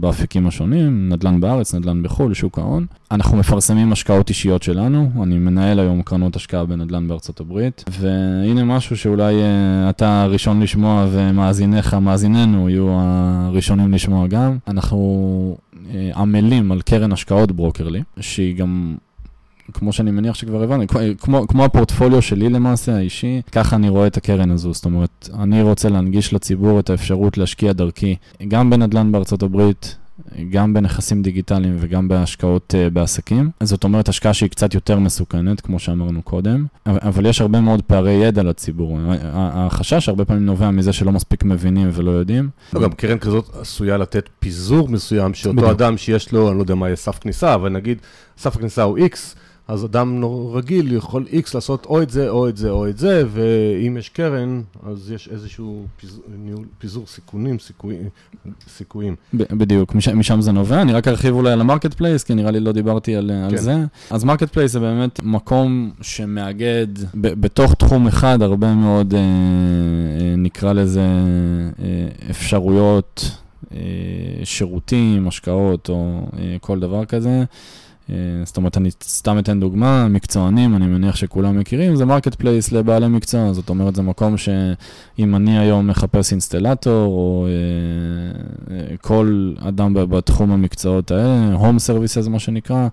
[0.00, 2.86] באפיקים השונים, נדל"ן בארץ, נדל"ן בחו"ל, שוק ההון.
[3.10, 8.96] אנחנו מפרסמים השקעות אישיות שלנו, אני מנהל היום קרנות השקעה בנדל"ן בארצות הברית, והנה משהו
[8.96, 14.58] שאולי uh, אתה הראשון לשמוע ומאזיניך, מאזיננו, יהיו הראשונים לשמוע גם.
[14.68, 18.96] אנחנו uh, עמלים על קרן השקעות ברוקרלי, שהיא גם
[19.72, 20.84] כמו שאני מניח שכבר הבנו,
[21.20, 24.74] כמו, כמו הפורטפוליו שלי למעשה, האישי, ככה אני רואה את הקרן הזו.
[24.74, 28.16] זאת אומרת, אני רוצה להנגיש לציבור את האפשרות להשקיע דרכי,
[28.48, 29.96] גם בנדל"ן בארצות הברית,
[30.50, 33.50] גם בנכסים דיגיטליים וגם בהשקעות uh, בעסקים.
[33.62, 38.12] זאת אומרת, השקעה שהיא קצת יותר מסוכנת, כמו שאמרנו קודם, אבל יש הרבה מאוד פערי
[38.12, 38.98] ידע לציבור.
[39.32, 42.48] החשש הרבה פעמים נובע מזה שלא מספיק מבינים ולא יודעים.
[42.72, 45.70] לא, גם קרן כזאת עשויה לתת פיזור מסוים, שאותו בדיוק.
[45.70, 47.98] אדם שיש לו, אני לא יודע מה יהיה סף כניסה, אבל נגיד,
[48.38, 49.16] סף הכניסה הוא X,
[49.68, 53.22] אז אדם רגיל יכול X לעשות או את זה, או את זה, או את זה,
[53.28, 56.24] ואם יש קרן, אז יש איזשהו פיזור,
[56.78, 57.96] פיזור סיכונים, סיכוי,
[58.68, 59.16] סיכויים.
[59.34, 60.82] בדיוק, משם, משם זה נובע.
[60.82, 63.54] אני רק ארחיב אולי על ה marketplace, כי נראה לי לא דיברתי על, כן.
[63.54, 63.84] על זה.
[64.10, 70.72] אז marketplace זה באמת מקום שמאגד ב, בתוך תחום אחד הרבה מאוד, אה, אה, נקרא
[70.72, 73.30] לזה, אה, אפשרויות,
[73.74, 73.80] אה,
[74.44, 77.44] שירותים, השקעות או אה, כל דבר כזה.
[78.10, 78.14] אה,
[78.44, 83.52] זאת אומרת, אני סתם אתן דוגמה, מקצוענים, אני מניח שכולם מכירים, זה marketplace לבעלי מקצוע,
[83.52, 90.50] זאת אומרת, זה מקום שאם אני היום מחפש אינסטלטור, או אה, אה, כל אדם בתחום
[90.50, 92.88] המקצועות האלה, home services מה שנקרא,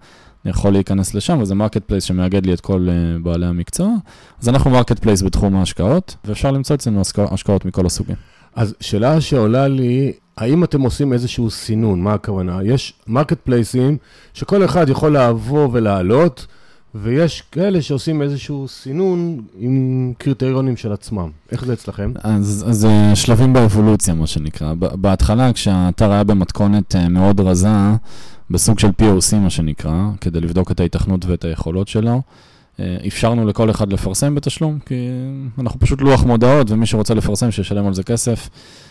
[0.46, 2.88] אני יכול להיכנס לשם, וזה marketplace שמאגד לי את כל
[3.24, 3.96] בעלי המקצוע.
[4.42, 8.16] אז אנחנו marketplace בתחום ההשקעות, ואפשר למצוא אצלנו השקעות מכל הסוגים.
[8.56, 12.02] אז שאלה שעולה לי, האם אתם עושים איזשהו סינון?
[12.02, 12.60] מה הכוונה?
[12.64, 13.98] יש marketplace ים
[14.34, 16.48] שכל אחד יכול לעבור ולעלות,
[16.96, 21.30] ויש כאלה שעושים איזשהו סינון עם קריטריונים של עצמם.
[21.52, 22.12] איך זה אצלכם?
[22.24, 24.74] אז זה שלבים באבולוציה, מה שנקרא.
[24.74, 27.68] בהתחלה, כשהאתר היה במתכונת אה, מאוד רזה,
[28.50, 32.22] בסוג של POC, מה שנקרא, כדי לבדוק את ההיתכנות ואת היכולות שלו,
[32.80, 34.96] אה, אפשרנו לכל אחד לפרסם בתשלום, כי
[35.60, 38.91] אנחנו פשוט לוח מודעות, ומי שרוצה לפרסם, שישלם על זה כסף אה, אה,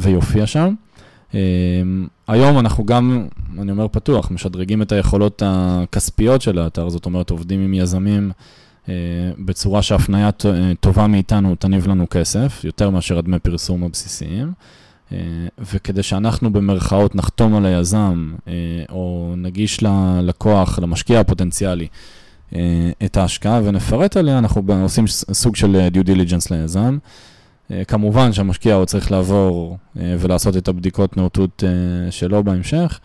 [0.00, 0.74] ויופיע שם.
[2.28, 3.26] היום אנחנו גם,
[3.58, 8.30] אני אומר פתוח, משדרגים את היכולות הכספיות של האתר, זאת אומרת, עובדים עם יזמים
[9.38, 10.30] בצורה שהפניה
[10.80, 14.52] טובה מאיתנו תניב לנו כסף, יותר מאשר הדמי פרסום הבסיסיים.
[15.12, 15.18] אה,
[15.58, 18.52] וכדי שאנחנו במרכאות נחתום על היזם, אה,
[18.88, 21.86] או נגיש ללקוח, למשקיע הפוטנציאלי,
[22.54, 26.98] אה, את ההשקעה ונפרט עליה, אנחנו עושים סוג של due diligence ליזם.
[27.88, 31.64] כמובן שהמשקיע עוד צריך לעבור ולעשות את הבדיקות נאותות
[32.10, 33.00] שלו בהמשך.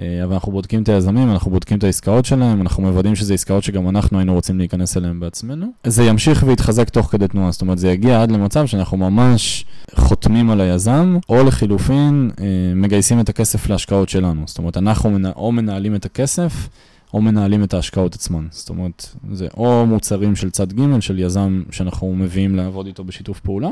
[0.00, 3.64] אה, אבל אנחנו בודקים את היזמים, אנחנו בודקים את העסקאות שלהם, אנחנו מוודאים שזה עסקאות
[3.64, 5.66] שגם אנחנו היינו רוצים להיכנס אליהן בעצמנו.
[5.86, 9.64] זה ימשיך ויתחזק תוך כדי תנועה, זאת אומרת, זה יגיע עד למצב שאנחנו ממש
[9.94, 14.42] חותמים על היזם, או לחילופין, אה, מגייסים את הכסף להשקעות שלנו.
[14.46, 15.18] זאת אומרת, אנחנו.
[15.36, 16.68] או מנהלים את הכסף,
[17.14, 18.46] או מנהלים את ההשקעות עצמן.
[18.50, 23.40] זאת אומרת, זה או מוצרים של צד ג' של יזם שאנחנו מביאים לעבוד איתו בשיתוף
[23.40, 23.68] פעולה,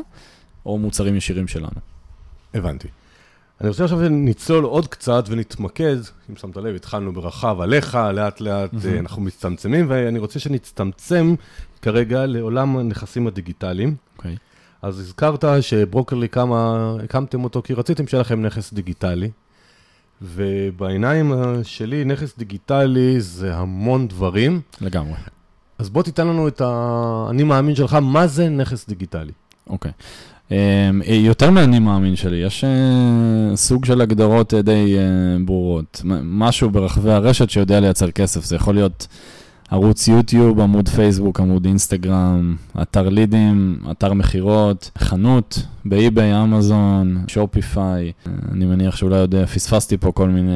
[0.66, 1.81] או מוצרים ישירים שלנו.
[2.55, 2.88] הבנתי.
[3.61, 5.96] אני רוצה עכשיו לצלול עוד קצת ונתמקד,
[6.31, 8.98] אם שמת לב, התחלנו ברחב עליך, לאט לאט mm-hmm.
[9.00, 11.35] אנחנו מצטמצמים, ואני רוצה שנצטמצם
[11.83, 13.94] כרגע לעולם הנכסים הדיגיטליים.
[14.16, 14.35] אוקיי.
[14.35, 14.38] Okay.
[14.83, 19.31] אז הזכרת שברוקרלי כמה, הקמתם אותו כי רציתם שיהיה לכם נכס דיגיטלי,
[20.22, 21.32] ובעיניים
[21.62, 24.61] שלי נכס דיגיטלי זה המון דברים.
[24.80, 25.14] לגמרי.
[25.78, 29.32] אז בוא תיתן לנו את האני מאמין שלך, מה זה נכס דיגיטלי?
[29.66, 29.90] אוקיי.
[29.90, 30.32] Okay.
[30.52, 35.02] אמ, יותר מאני מאמין שלי, יש אה, סוג של הגדרות אה, די אה,
[35.44, 36.02] ברורות.
[36.22, 39.06] משהו ברחבי הרשת שיודע לייצר כסף, זה יכול להיות
[39.72, 48.12] ערוץ יוטיוב, עמוד פייסבוק, עמוד אינסטגרם, אתר לידים, אתר מכירות, חנות באי-ביי, אמזון, שופיפיי.
[48.52, 50.52] אני מניח שאולי עוד פספסתי פה כל מיני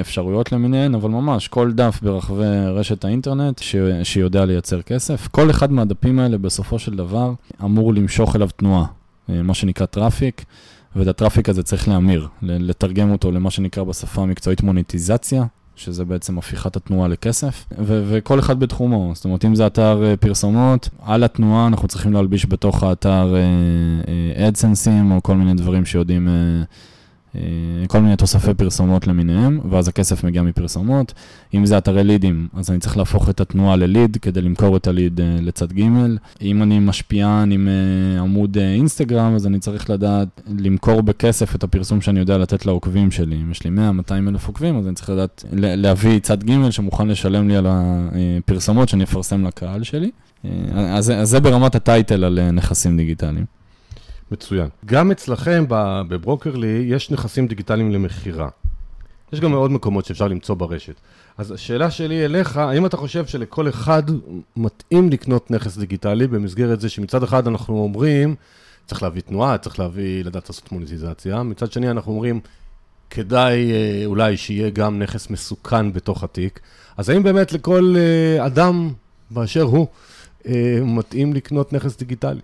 [0.00, 3.76] אפשרויות למיניהן, אבל ממש כל דף ברחבי רשת האינטרנט ש...
[4.02, 5.28] שיודע לייצר כסף.
[5.30, 7.32] כל אחד מהדפים האלה בסופו של דבר
[7.64, 8.86] אמור למשוך אליו תנועה.
[9.30, 10.44] אה, מה שנקרא traffic,
[10.96, 15.44] ואת ה traffic הזה צריך להמיר, לתרגם אותו למה שנקרא בשפה המקצועית מוניטיזציה,
[15.80, 19.12] שזה בעצם הפיכת התנועה לכסף, ו- וכל אחד בתחומו.
[19.14, 23.34] זאת אומרת, אם זה אתר אה, פרסומות, על התנועה אנחנו צריכים להלביש בתוך האתר
[24.48, 26.28] אדסנסים, uh, uh, או כל מיני דברים שיודעים...
[27.36, 27.40] אה,
[27.88, 31.14] כל מיני תוספי פרסומות למיניהם, ואז הכסף מגיע מפרסומות.
[31.54, 35.20] אם זה אתרי לידים, אז אני צריך להפוך את התנועה לליד כדי למכור את הליד
[35.20, 35.80] אה, לצד ג'.
[36.42, 42.00] אם אני משפיען עם אה, עמוד אינסטגרם, אז אני צריך לדעת למכור בכסף את הפרסום
[42.00, 43.36] שאני יודע לתת לעוקבים שלי.
[43.36, 43.70] אם יש לי
[44.08, 48.88] 100-200 אלף עוקבים, אז אני צריך לדעת להביא צד ג' שמוכן לשלם לי על הפרסומות
[48.88, 50.10] שאני אפרסם לקהל שלי.
[50.74, 53.59] אז, אז זה ברמת הטייטל על נכסים דיגיטליים.
[54.30, 54.68] מצוין.
[54.86, 55.64] גם אצלכם
[56.08, 58.48] בברוקרלי יש נכסים דיגיטליים למכירה.
[59.32, 60.94] יש גם מאוד מקומות שאפשר למצוא ברשת.
[61.38, 64.02] אז השאלה שלי אליך, האם אתה חושב שלכל אחד
[64.56, 68.34] מתאים לקנות נכס דיגיטלי במסגרת זה שמצד אחד אנחנו אומרים,
[68.86, 72.40] צריך להביא תנועה, צריך להביא, לדעת לעשות מוניטיזציה, מצד שני אנחנו אומרים,
[73.10, 76.60] כדאי אה, אולי שיהיה גם נכס מסוכן בתוך התיק.
[76.96, 78.92] אז האם באמת לכל אה, אדם
[79.30, 79.86] באשר הוא
[80.46, 82.40] אה, מתאים לקנות נכס דיגיטלי?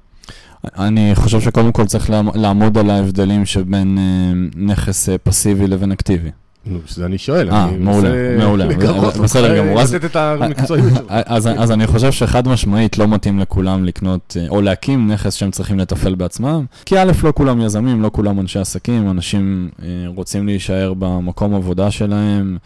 [0.78, 6.30] אני חושב שקודם כל צריך לעמוד על ההבדלים שבין אה, נכס אה, פסיבי לבין אקטיבי.
[6.66, 7.50] נו, שזה אני שואל.
[7.50, 8.66] אה, מעולה, מעולה.
[9.24, 9.80] בסדר גמור.
[9.80, 11.06] לתת את המקצועיות שלו.
[11.08, 16.14] אז אני חושב שחד משמעית לא מתאים לכולם לקנות, או להקים נכס שהם צריכים לתפעל
[16.14, 16.64] בעצמם.
[16.84, 19.70] כי א', לא כולם יזמים, לא כולם אנשי עסקים, אנשים
[20.06, 22.58] רוצים להישאר במקום עבודה שלהם.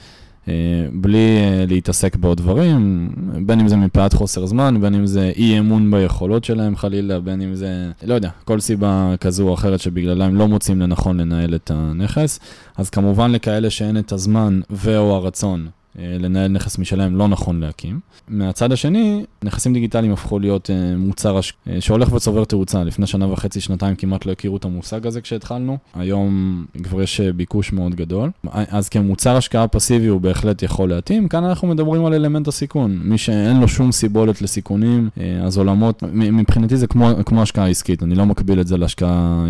[0.48, 0.52] אה,
[0.92, 3.08] בלי אה, להתעסק בעוד דברים,
[3.46, 7.42] בין אם זה מפאת חוסר זמן, בין אם זה אי אמון ביכולות שלהם חלילה, בין
[7.42, 11.54] אם זה, לא יודע, כל סיבה כזו או אחרת שבגללה הם לא מוצאים לנכון לנהל
[11.54, 12.40] את הנכס.
[12.76, 18.00] אז כמובן לכאלה שאין את הזמן ו/או הרצון לנהל נכס משלהם לא נכון להקים.
[18.28, 21.52] מהצד השני, נכסים דיגיטליים הפכו להיות אה, מוצר הש...
[21.68, 22.84] אה, שהולך וצובר תאוצה.
[22.84, 25.78] לפני שנה וחצי, שנתיים כמעט לא הכירו את המושג הזה כשהתחלנו.
[25.94, 28.30] היום כבר יש ביקוש מאוד גדול.
[28.52, 31.28] אז כמוצר השקעה פסיבי הוא בהחלט יכול להתאים.
[31.28, 33.00] כאן אנחנו מדברים על אלמנט הסיכון.
[33.04, 35.08] מי שאין לו שום סיבולת לסיכונים,
[35.44, 38.02] אז עולמות, מבחינתי זה כמו, כמו השקעה עסקית.
[38.02, 39.44] אני לא מקביל את זה להשקעה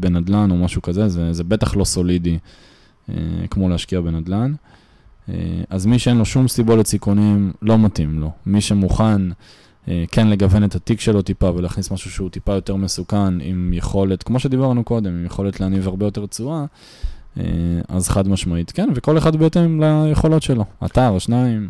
[0.00, 2.38] בנדל"ן או משהו כזה, זה, זה בטח לא סולידי
[3.50, 4.52] כמו להשקיע בנדל"ן.
[5.28, 5.34] אה,
[5.70, 8.30] אז מי שאין לו שום סיבולת סיכונים, לא מתאים לו.
[8.46, 9.22] מי שמוכן
[9.88, 14.22] אה, כן לגוון את התיק שלו טיפה ולהכניס משהו שהוא טיפה יותר מסוכן, עם יכולת,
[14.22, 16.64] כמו שדיברנו קודם, עם יכולת להניב הרבה יותר תשואה,
[17.38, 17.44] אה,
[17.88, 21.68] אז חד משמעית כן, וכל אחד בהתאם ליכולות שלו, אתר, שניים.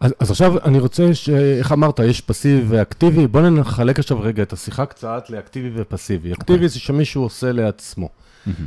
[0.00, 1.28] אז, אז עכשיו אני רוצה, ש...
[1.28, 6.32] איך אמרת, יש פסיבי ואקטיבי, בוא נחלק עכשיו רגע את השיחה קצת לאקטיבי ופסיבי.
[6.32, 6.54] אקטיבי okay.
[6.54, 6.68] אוקיי.
[6.68, 8.08] זה שמישהו עושה לעצמו.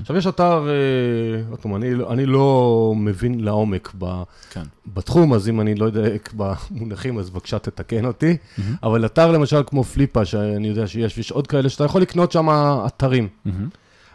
[0.01, 3.93] עכשיו, יש אתר, אה, עוד פעם, אני, אני לא מבין לעומק
[4.49, 4.63] כן.
[4.93, 8.37] בתחום, אז אם אני לא אדייק במונחים, אז בבקשה תתקן אותי.
[8.83, 12.47] אבל אתר למשל כמו פליפה, שאני יודע שיש, ויש עוד כאלה, שאתה יכול לקנות שם
[12.87, 13.27] אתרים.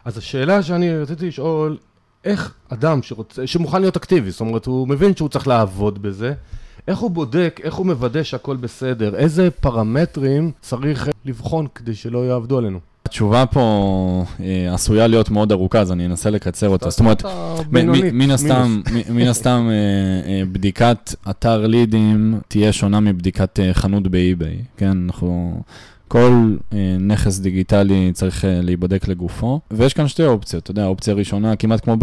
[0.05, 1.77] אז השאלה שאני רציתי לשאול,
[2.25, 6.33] איך אדם שרוצה, שמוכן להיות אקטיבי, זאת אומרת, הוא מבין שהוא צריך לעבוד בזה,
[6.89, 12.59] איך הוא בודק, איך הוא מוודא שהכל בסדר, איזה פרמטרים צריך לבחון כדי שלא יעבדו
[12.59, 12.81] עלינו?
[13.09, 16.91] התשובה פה אה, עשויה להיות מאוד ארוכה, אז אני אנסה לקצר אותה.
[16.91, 17.25] זאת אומרת,
[19.11, 19.75] מן הסתם, אה,
[20.31, 24.97] אה, בדיקת אתר לידים תהיה שונה מבדיקת חנות באי-ביי, כן?
[25.07, 25.63] אנחנו...
[26.09, 31.15] כל אה, נכס דיגיטלי צריך אה, להיבדק לגופו, ויש כאן שתי אופציות, אתה יודע, האופציה
[31.15, 31.97] הראשונה, כמעט כמו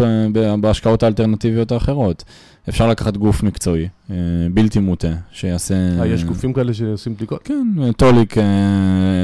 [0.61, 2.23] בהשקעות האלטרנטיביות האחרות,
[2.69, 4.15] אפשר לקחת גוף מקצועי, אה,
[4.53, 5.75] בלתי מוטה, שיעשה...
[5.99, 7.39] אה, יש גופים כאלה שעושים בדיקות?
[7.43, 8.35] כן, טוליק,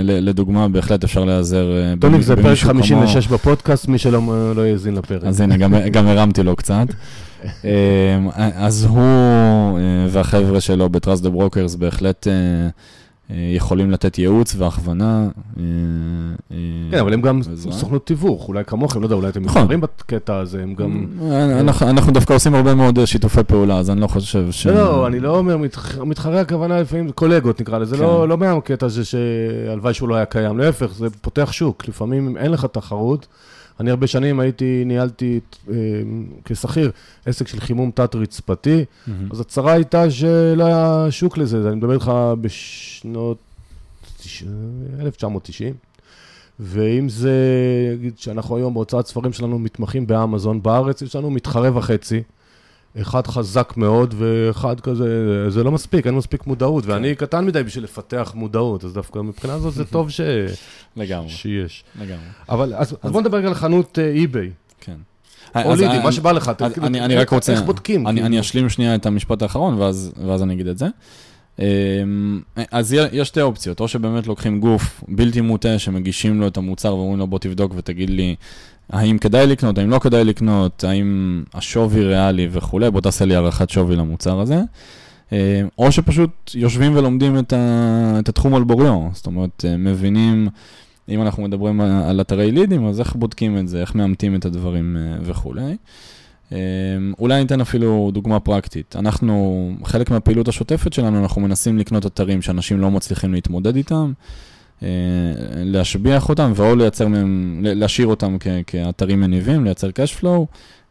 [0.04, 1.68] לדוגמה, בהחלט אפשר להיעזר
[2.00, 4.22] במ- זה פרק במישהו כמו- 56 בפודקאסט, מי שלא
[4.56, 5.24] לא יאזין לפרק.
[5.24, 6.88] אז הנה, גם, גם הרמתי לו קצת.
[8.56, 12.28] אז הוא והחבר'ה שלו ב-Trust the Brokers בהחלט
[13.56, 15.28] יכולים לתת ייעוץ והכוונה.
[15.58, 15.64] אה,
[16.52, 16.58] אה,
[16.92, 17.42] כן, אבל הם גם.
[17.72, 19.62] סוכנות תיווך, אולי כמוכם, לא יודע, אולי אתם נכון.
[19.62, 21.06] מתחרים בקטע הזה, הם גם...
[21.22, 24.68] אה, אנחנו, דווקא עושים הרבה מאוד אה, שיתופי פעולה, אז אני לא חושב ש...
[24.68, 28.30] לא, לא, אני לא אומר, מתח- מתחרה הכוונה לפעמים קולגות נקרא לזה, לא כן.
[28.30, 32.66] לא מהקטע הזה שהלוואי שהוא לא היה קיים, להפך, זה פותח שוק, לפעמים אין לך
[32.72, 33.28] תחרות.
[33.80, 35.74] אני הרבה שנים הייתי, ניהלתי אה,
[36.46, 36.92] כשכיר
[37.26, 39.30] עסק של חימום תת-רצפתי, מהמם.
[39.32, 43.38] אז הצרה הייתה שלא היה שוק לזה, אני מדבר איתך בשנות
[44.22, 44.44] תש-
[45.00, 45.74] 1990.
[46.60, 47.32] ואם זה,
[47.98, 52.22] נגיד שאנחנו היום בהוצאת ספרים שלנו מתמחים באמזון בארץ, יש לנו מתחרה וחצי.
[53.02, 55.06] אחד חזק מאוד ואחד כזה,
[55.50, 59.54] זה לא מספיק, אין מספיק מודעות, ואני קטן מדי בשביל לפתח מודעות, אז דווקא מבחינה
[59.54, 60.22] הזאת זה טוב ש...
[60.96, 61.84] לגמרי, שיש.
[62.02, 62.26] לגמרי.
[62.50, 64.50] אבל אז, אז בוא נדבר על חנות אה, אי-ביי,
[64.80, 64.98] כן.
[65.56, 66.52] או אז לידי, מה שבא לך.
[66.60, 68.08] אני, כאילו, רק רוצה, איך בודקים?
[68.08, 68.28] אני, כאילו?
[68.28, 70.88] אני אשלים שנייה את המשפט האחרון, ואז, ואז אני אגיד את זה.
[71.60, 76.96] אמ, אז יש שתי אופציות, או שבאמת לוקחים גוף בלתי מוטה שמגישים לו את המוצר
[76.96, 78.36] ואומרים לו בוא תבדוק ותגיד לי
[78.92, 83.70] האם כדאי לקנות, האם לא כדאי לקנות, האם השווי ריאלי וכולי, בוא תעשה לי הערכת
[83.70, 84.62] שווי למוצר הזה.
[85.32, 85.38] אמ,
[85.78, 90.48] או שפשוט יושבים ולומדים את, ה, את התחום על בוריו, זאת אומרת, אה, מבינים,
[91.10, 94.98] אם אנחנו מדברים על- אתרי לידים, אז איך בודקים את זה, איך מאמתים את הדברים
[95.00, 95.76] אה, וכולי.
[97.20, 98.96] אולי אני אתן אפילו דוגמה פרקטית.
[98.96, 104.51] אנחנו, חלק מהפעילות השוטפת שלנו, אנחנו מנסים לקנות אתרים שאנשים לא מצליחים להתמודד איתם, אה,
[105.56, 110.46] להשביח אותם, ואו לייצר מהם, להשאיר אותם כ- כאתרים מניבים, לייצר cash flow,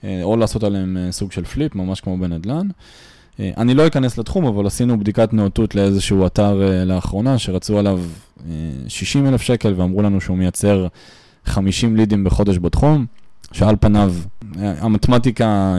[0.05, 2.67] אה, או לעשות עליהם אה, סוג של flip, ממש כמו בנדל"ן.
[3.41, 8.01] אה, אני לא אכנס לתחום, אבל עשינו בדיקת נאותות לאיזשהו אתר אה, לאחרונה, שרצו עליו
[8.89, 10.87] 60 אלף שקל, ואמרו לנו שהוא מייצר
[11.45, 13.07] 50 לידים בחודש בתחום.
[13.53, 14.15] שעל פניו,
[14.59, 15.79] אה, המתמטיקה אה,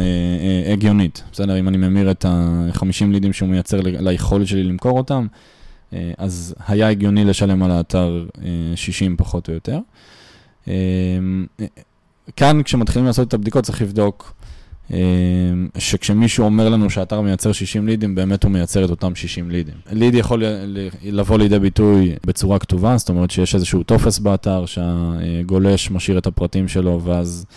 [0.68, 1.60] אה, הגיונית, בסדר?
[1.60, 5.38] אם אני ממיר את ה-50 לידים שהוא מייצר ליכולת שלי למכור אותם, אה,
[6.18, 9.80] אז היה הגיוני לשלם על האתר אה, 60 פחות או יותר.
[10.68, 10.74] אה,
[11.60, 11.66] אה,
[12.36, 14.34] כאן, כשמתחילים לעשות את הבדיקות, צריך לבדוק
[14.94, 14.98] אה,
[15.78, 19.76] שכשמישהו אומר לנו שהאתר מייצר 60 לידים, באמת הוא מייצר את אותם 60 לידים.
[19.92, 20.44] ליד יכול
[21.04, 26.68] לבוא לידי ביטוי בצורה כתובה, זאת אומרת שיש איזשהו טופס באתר שהגולש משאיר את הפרטים
[26.68, 27.56] שלו, ואז אה,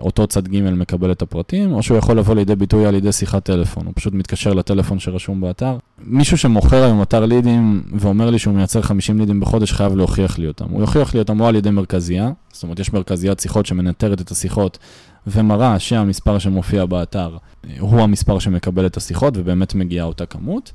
[0.00, 3.44] אותו צד ג' מקבל את הפרטים, או שהוא יכול לבוא לידי ביטוי על ידי שיחת
[3.44, 5.76] טלפון, הוא פשוט מתקשר לטלפון שרשום באתר.
[5.98, 10.46] מישהו שמוכר היום אתר לידים ואומר לי שהוא מייצר 50 לידים בחודש, חייב להוכיח לי
[10.46, 10.66] אותם.
[10.70, 14.30] הוא יוכיח לי אותם או על ידי מרכזייה, זאת אומרת יש מרכזיית שיחות שמנטרת את
[14.30, 14.78] השיחות
[15.26, 20.72] ומראה שהמספר שמופיע באתר אה, הוא המספר שמקבל את השיחות ובאמת מגיעה אותה כמות.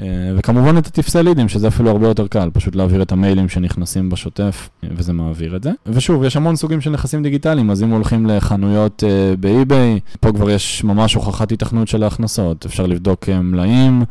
[0.00, 0.06] אה,
[0.36, 4.68] וכמובן את הטפסי לידים, שזה אפילו הרבה יותר קל, פשוט להעביר את המיילים שנכנסים בשוטף,
[4.84, 5.70] אה, וזה מעביר את זה.
[5.86, 10.50] ושוב, יש המון סוגים של נכסים דיגיטליים, אז אם הולכים לחנויות אה, באי-ביי, פה כבר
[10.50, 12.66] יש ממש הוכחת התכנות של ההכנסות.
[12.66, 14.04] אפשר לבדוק מלאים,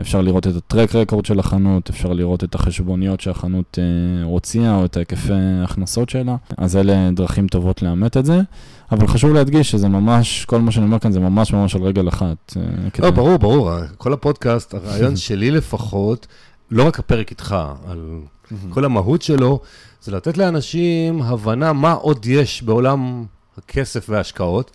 [0.00, 4.84] אפשר לראות את הטרק רקורד של החנות, אפשר לראות את החשבוניות שהחנות אה, הוציאה, או
[4.84, 6.36] את היקפי ההכנסות שלה.
[6.56, 8.40] אז אלה דרכים טובות לאמת את זה.
[8.92, 12.08] אבל חשוב להדגיש שזה ממש, כל מה שאני אומר כאן זה ממש ממש על רגל
[12.08, 12.52] אחת.
[12.56, 16.26] אה, לא, כדי- ברור, ברור, כל הפודקאסט, הרעיון שלי לפחות,
[16.70, 18.10] לא רק הפרק איתך, על
[18.70, 19.60] כל המהות שלו,
[20.02, 23.24] זה לתת לאנשים הבנה מה עוד יש בעולם
[23.58, 24.70] הכסף וההשקעות,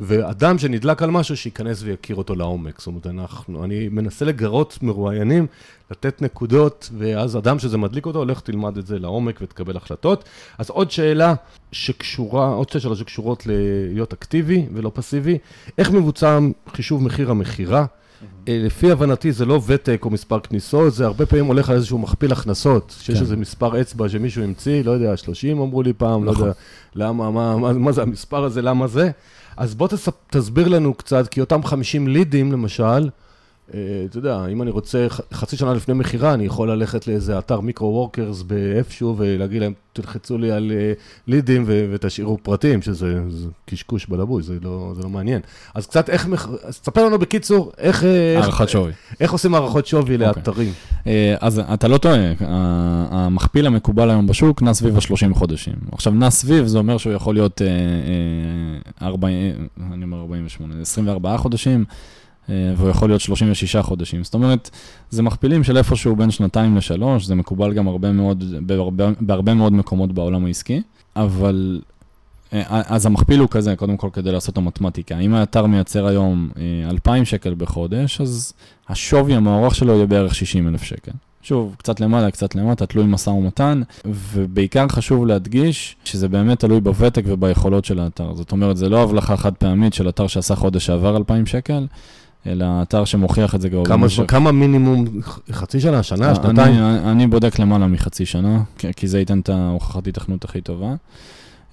[0.00, 2.78] ואדם שנדלק על משהו, שייכנס ויכיר אותו לעומק.
[2.78, 5.46] זאת אומרת, אנחנו, אני מנסה לגרות מרואיינים,
[5.90, 10.24] לתת נקודות, ואז אדם שזה מדליק אותו, הולך תלמד את זה לעומק ותקבל החלטות.
[10.58, 11.34] אז עוד שאלה
[11.72, 15.38] שקשורה, עוד שתי שאלות שקשורות להיות אקטיבי ולא פסיבי,
[15.78, 16.38] איך מבוצע
[16.68, 17.86] חישוב מחיר המכירה?
[18.48, 21.98] אה, לפי הבנתי זה לא ותק או מספר כניסות, זה הרבה פעמים הולך על איזשהו
[21.98, 23.20] מכפיל הכנסות, שיש כן.
[23.20, 26.42] איזה מספר אצבע שמישהו המציא, לא יודע, 30 אמרו לי פעם, לא נכון.
[26.42, 26.58] יודע,
[26.94, 29.10] למה, מה, זה המספר הזה, למה זה?
[29.56, 29.88] אז בוא
[30.30, 33.08] תסביר לנו קצת, כי אותם 50 לידים למשל,
[33.70, 38.42] אתה יודע, אם אני רוצה חצי שנה לפני מכירה, אני יכול ללכת לאיזה אתר מיקרו-וורקרס
[38.42, 40.92] באיפשהו ולהגיד להם, תלחצו לי על אה,
[41.26, 45.40] לידים ותשאירו פרטים, שזה זה קשקוש בלבוי, זה לא, זה לא מעניין.
[45.74, 46.28] אז קצת איך,
[46.64, 48.92] אז תספר לנו בקיצור, איך, אה, הערכת שווי.
[49.20, 50.18] איך עושים הערכות שווי אוקיי.
[50.18, 50.72] לאתרים.
[51.06, 52.16] אה, אז אתה לא טועה,
[53.10, 55.74] המכפיל המקובל היום בשוק נע סביב ה-30 חודשים.
[55.92, 57.66] עכשיו, נע סביב, זה אומר שהוא יכול להיות אה,
[59.02, 61.94] אה, 40, אני אומר 48, 24 חודשים, אה,
[62.48, 64.24] והוא יכול להיות 36 חודשים.
[64.24, 64.70] זאת אומרת,
[65.10, 69.72] זה מכפילים של איפשהו בין שנתיים לשלוש, זה מקובל גם הרבה מאוד, בהרבה, בהרבה מאוד
[69.72, 70.82] מקומות בעולם העסקי,
[71.16, 71.80] אבל...
[72.52, 75.18] אה, אז המכפיל הוא כזה, קודם כל כדי לעשות את המתמטיקה.
[75.18, 78.52] אם האתר מייצר היום אה, 2,000 שקל בחודש, אז
[78.88, 81.12] השווי המוערך שלו יהיה בערך 60 אלף שקל.
[81.42, 87.22] שוב, קצת למעלה, קצת למטה, תלוי משא ומתן, ובעיקר חשוב להדגיש שזה באמת תלוי בוותק
[87.26, 88.34] וביכולות של האתר.
[88.34, 91.86] זאת אומרת, זה לא הבלחה חד פעמית של אתר שעשה חודש שעבר 2,000 שקל,
[92.46, 95.04] אלא אתר שמוכיח את זה כבר כמה, זמן- כמה מינימום,
[95.52, 96.74] חצי שנה, שנה, שנתיים?
[96.74, 98.62] אני, אני בודק למעלה מחצי שנה,
[98.96, 100.94] כי- זה ייתן את ההוכחת היתכנות הכי טובה.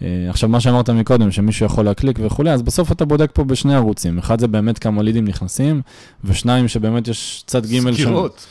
[0.01, 3.75] אה, עכשיו, מה שאמרת מקודם, שמישהו יכול להקליק וכולי, אז בסוף אתה בודק פה בשני
[3.75, 4.17] ערוצים.
[4.17, 5.81] אחד זה באמת כמה לידים נכנסים,
[6.23, 8.45] ושניים שבאמת יש צד ג' סקירות.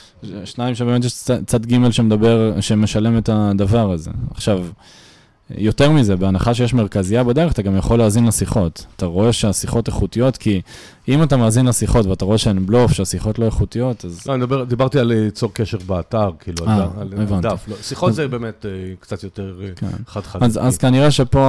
[0.44, 1.12] שניים שבאמת יש
[1.46, 4.11] צד ג' שמדבר, שמשלם את הדבר הזה.
[4.31, 4.64] עכשיו,
[5.50, 8.87] יותר מזה, בהנחה שיש מרכזייה בדרך, אתה גם יכול להאזין לשיחות.
[8.96, 10.61] אתה רואה שהשיחות איכותיות, כי
[11.09, 14.26] אם אתה מאזין לשיחות ואתה רואה שהן בלוף, שהשיחות לא איכותיות, אז...
[14.26, 16.83] לא, אני מדבר, דיברתי על ליצור קשר באתר, כאילו, אה, על,
[17.33, 17.40] על.
[17.40, 17.64] דף.
[17.68, 19.87] לא, שיחות אז- זה באמת אה, קצת יותר אה, כן.
[20.07, 20.42] חד-חד.
[20.42, 21.40] אז, אז כנראה שפה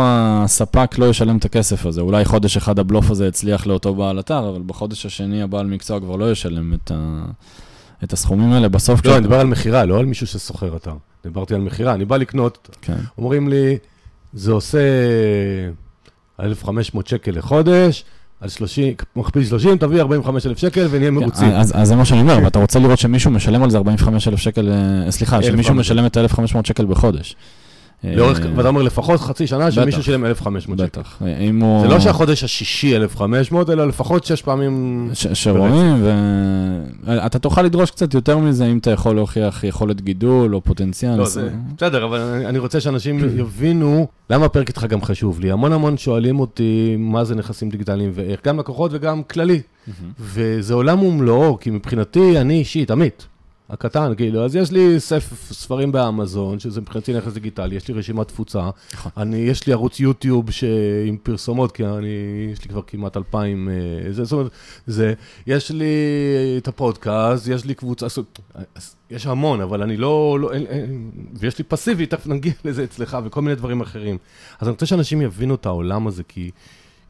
[0.43, 2.01] הספק לא ישלם את הכסף הזה.
[2.01, 6.15] אולי חודש אחד הבלוף הזה יצליח לאותו בעל אתר, אבל בחודש השני הבעל מקצוע כבר
[6.15, 7.25] לא ישלם את, ה,
[8.03, 8.69] את הסכומים האלה.
[8.69, 8.95] בסוף...
[8.99, 10.93] לא, כשאתה- אני מדבר על מכירה, לא על מישהו ששוכר אתר.
[11.25, 12.97] דיברתי על מכירה, אני בא לקנות, כן.
[13.17, 13.77] אומרים לי,
[14.33, 14.79] זה עושה
[16.39, 18.05] 1,500 שקל לחודש,
[18.41, 21.47] על 30, מכפיל 30, תביא 45,000 שקל ונהיה מרוצים.
[21.47, 24.71] אז, אז זה מה שאני אומר, ואתה רוצה לראות שמישהו משלם על זה 45,000 שקל,
[24.71, 25.79] אה, סליחה, שמישהו 1,500.
[25.79, 27.35] משלם את ה-1,500 שקל בחודש.
[28.15, 30.03] לאורך, אה, ואתה אומר לפחות חצי שנה שמישהו.
[30.03, 30.87] שילם 1,500 שקל.
[30.87, 31.17] בטח.
[31.21, 31.81] אה, אם הוא...
[31.81, 35.09] זה לא שהחודש השישי 1,500, אלא לפחות שש פעמים...
[35.33, 36.03] שרואים,
[37.03, 41.15] ואתה תוכל לדרוש קצת יותר מזה אם אתה יכול להוכיח יכולת גידול או פוטנציאל.
[41.15, 45.51] לא, זה בסדר, אבל אני, רוצה שאנשים יבינו למה הפרק איתך גם חשוב לי.
[45.51, 49.61] המון המון שואלים אותי מה זה נכסים דיגיטליים ואיך, גם לקוחות וגם כללי.
[50.19, 53.27] וזה עולם ומלואו, כי מבחינתי, אני אישית, עמית,
[53.69, 58.27] הקטן, כאילו, אז יש לי ספר ספרים באמזון, שזה מבחינתי נכס דיגיטלי, יש לי רשימת
[58.27, 59.11] תפוצה, נכון.
[59.17, 60.63] אני, יש לי ערוץ יוטיוב ש...
[61.05, 62.07] עם פרסומות, כי אני,
[62.53, 64.51] יש לי כבר כמעט אלפיים, אה, זה, זאת אומרת,
[64.87, 65.13] זה,
[65.47, 65.85] יש לי
[66.57, 68.05] את הפודקאסט, יש לי קבוצה,
[69.09, 73.17] יש המון, אבל אני לא, לא אין, אין, ויש לי פסיבי, תכף נגיע לזה אצלך,
[73.25, 74.17] וכל מיני דברים אחרים.
[74.59, 76.51] אז אני רוצה שאנשים יבינו את העולם הזה, כי,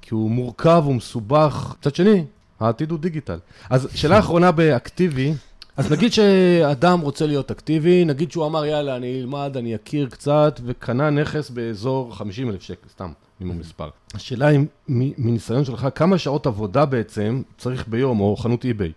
[0.01, 1.75] כי הוא מורכב, הוא מסובך.
[1.79, 2.23] מצד שני,
[2.59, 3.39] העתיד הוא דיגיטל.
[3.69, 5.33] אז שאלה אחרונה באקטיבי,
[5.77, 10.59] אז נגיד שאדם רוצה להיות אקטיבי, נגיד שהוא אמר, יאללה, אני אלמד, אני אכיר קצת,
[10.65, 13.89] וקנה נכס באזור 50 אלף שקל, סתם, מימון מספר.
[14.13, 18.91] השאלה היא, מניסיון שלך, כמה שעות עבודה בעצם צריך ביום, או חנות אי-ביי?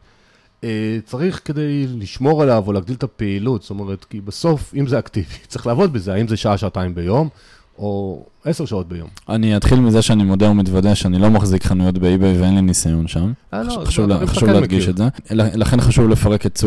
[0.65, 4.99] אה, צריך כדי לשמור עליו או להגדיל את הפעילות, זאת אומרת, כי בסוף, אם זה
[4.99, 7.29] אקטיבי, צריך לעבוד בזה, האם זה שעה, שעתיים ביום,
[7.79, 9.09] או עשר שעות ביום.
[9.29, 13.33] אני אתחיל מזה שאני מודה ומתוודה שאני לא מחזיק חנויות באיביי ואין לי ניסיון שם.
[13.55, 14.09] אה, לא, חשוב-
[14.49, 14.89] להדגיש.
[14.89, 15.05] את זה.
[15.31, 16.59] לכן חשוב לפרק את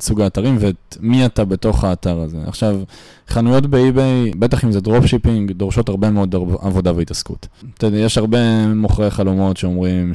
[0.00, 2.36] סוג האתרים ואת מי אתה בתוך האתר הזה.
[2.46, 2.76] עכשיו,
[3.28, 7.46] חנויות באיביי, בטח אם זה דרופשיפינג, דורשות הרבה מאוד עב- עבודה והתעסקות.
[7.78, 8.38] אתה יודע, יש הרבה
[8.74, 10.12] מוכרי חלומות שאומרים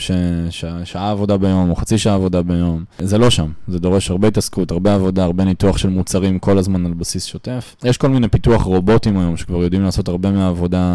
[0.49, 2.83] ששעה עבודה ביום או חצי שעה עבודה ביום.
[2.99, 6.85] זה לא שם, זה דורש הרבה התעסקות, הרבה עבודה, הרבה ניתוח של מוצרים כל הזמן
[6.85, 7.75] על בסיס שוטף.
[7.83, 10.94] יש כל מיני פיתוח רובוטים היום שכבר יודעים לעשות הרבה מהעבודה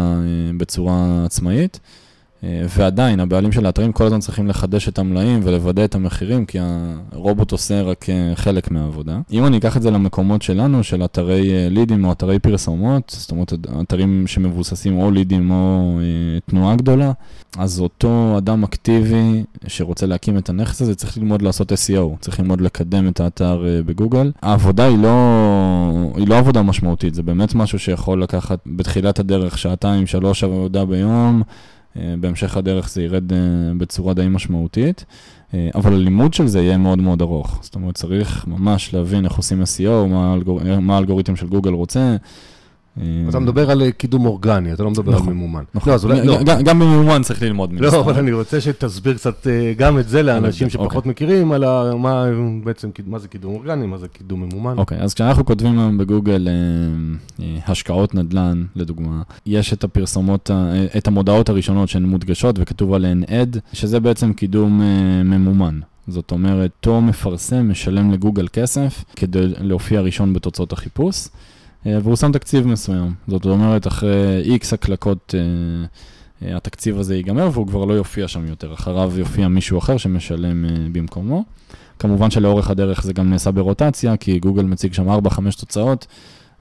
[0.57, 1.79] בצורה עצמאית.
[2.43, 6.57] אה, ועדיין, הבעלים של האתרים כל הזמן צריכים לחדש את המלאים ולוודא את המחירים, כי
[7.11, 9.19] הרובוט עושה רק אה, חלק מהעבודה.
[9.31, 13.31] אם אני אקח את זה למקומות שלנו, של אתרי אה, לידים או אתרי פרסומות, זאת
[13.31, 15.99] אומרת, אתרים שמבוססים או לידים או
[16.45, 17.11] תנועה גדולה,
[17.57, 22.61] אז אותו אדם אקטיבי שרוצה להקים את הנכס הזה צריך ללמוד לעשות SEO, צריך ללמוד
[22.61, 24.31] לקדם את האתר בגוגל.
[24.41, 30.07] העבודה היא לא, היא לא עבודה משמעותית, זה באמת משהו שיכול לקחת בתחילת הדרך שעתיים,
[30.07, 31.43] שלוש עבודה ביום.
[31.97, 33.37] אה, בהמשך הדרך זה ירד אה,
[33.77, 35.05] בצורה די משמעותית,
[35.53, 37.59] אה, אבל הלימוד של זה יהיה מאוד מאוד ארוך.
[37.61, 40.59] זאת אומרת, צריך ממש להבין איך עושים SEO, מה האלגור...
[40.81, 42.15] מה האלגוריתם של גוגל רוצה.
[42.99, 45.63] אה, אתה מדבר על אה, קידום אורגני, אתה לא מדבר על נכון, ממומן.
[45.73, 45.93] נכון.
[46.03, 46.43] לא, לא.
[46.43, 47.99] גם- בממומן צריך ללמוד מן לא.
[48.01, 50.85] אבל אני רוצה שתסביר קצת אה, גם את זה לאנשים אוקיי.
[50.85, 51.63] שפחות מכירים, על
[51.95, 52.25] מה
[52.63, 54.77] בעצם, מה זה קידום אורגני, מה זה קידום ממומן.
[54.77, 56.47] אוקיי, אז כשאנחנו כותבים היום בגוגל
[57.67, 60.51] השקעות נדל"ן, לדוגמה, יש את הפרסומות,
[60.97, 64.81] את המודעות הראשונות שהן מודגשות וכתוב עליהן ad, שזה בעצם קידום
[65.25, 65.79] ממומן.
[66.07, 71.27] זאת אומרת, אותו מפרסם משלם לגוגל כסף כדי להופיע ראשון בתוצאות החיפוש,
[71.85, 73.13] והוא שם תקציב מסוים.
[73.27, 75.35] זאת אומרת, אחרי איקס הקלקות
[76.41, 78.73] אה, התקציב הזה ייגמר והוא כבר לא יופיע שם יותר.
[78.73, 81.43] אחריו יופיע מישהו אחר שמשלם במקומו.
[81.99, 86.07] כמובן שלאורך הדרך זה גם נעשה ברוטציה, כי גוגל מציג שם 4-5 תוצאות.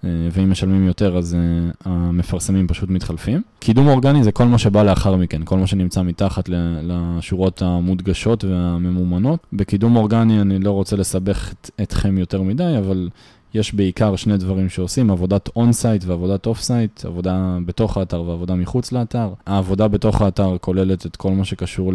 [0.05, 1.37] אה, ואם משלמים יותר, אז
[1.85, 3.43] המפרסמים פשוט מתחלפים.
[3.59, 6.49] קידום אורגני זה כל מה שבא לאחר מכן, כל מה שנמצא מתחת
[6.83, 9.47] לשורות המודגשות והממומנות.
[9.53, 13.09] בקידום אורגני אני לא רוצה לסבך את, אתכם יותר מדי, אבל
[13.55, 19.33] יש בעיקר שני דברים שעושים, עבודת on-site ועבודת off-site, עבודה בתוך האתר ועבודה מחוץ לאתר.
[19.47, 21.93] העבודה בתוך האתר כוללת את כל מה שקשור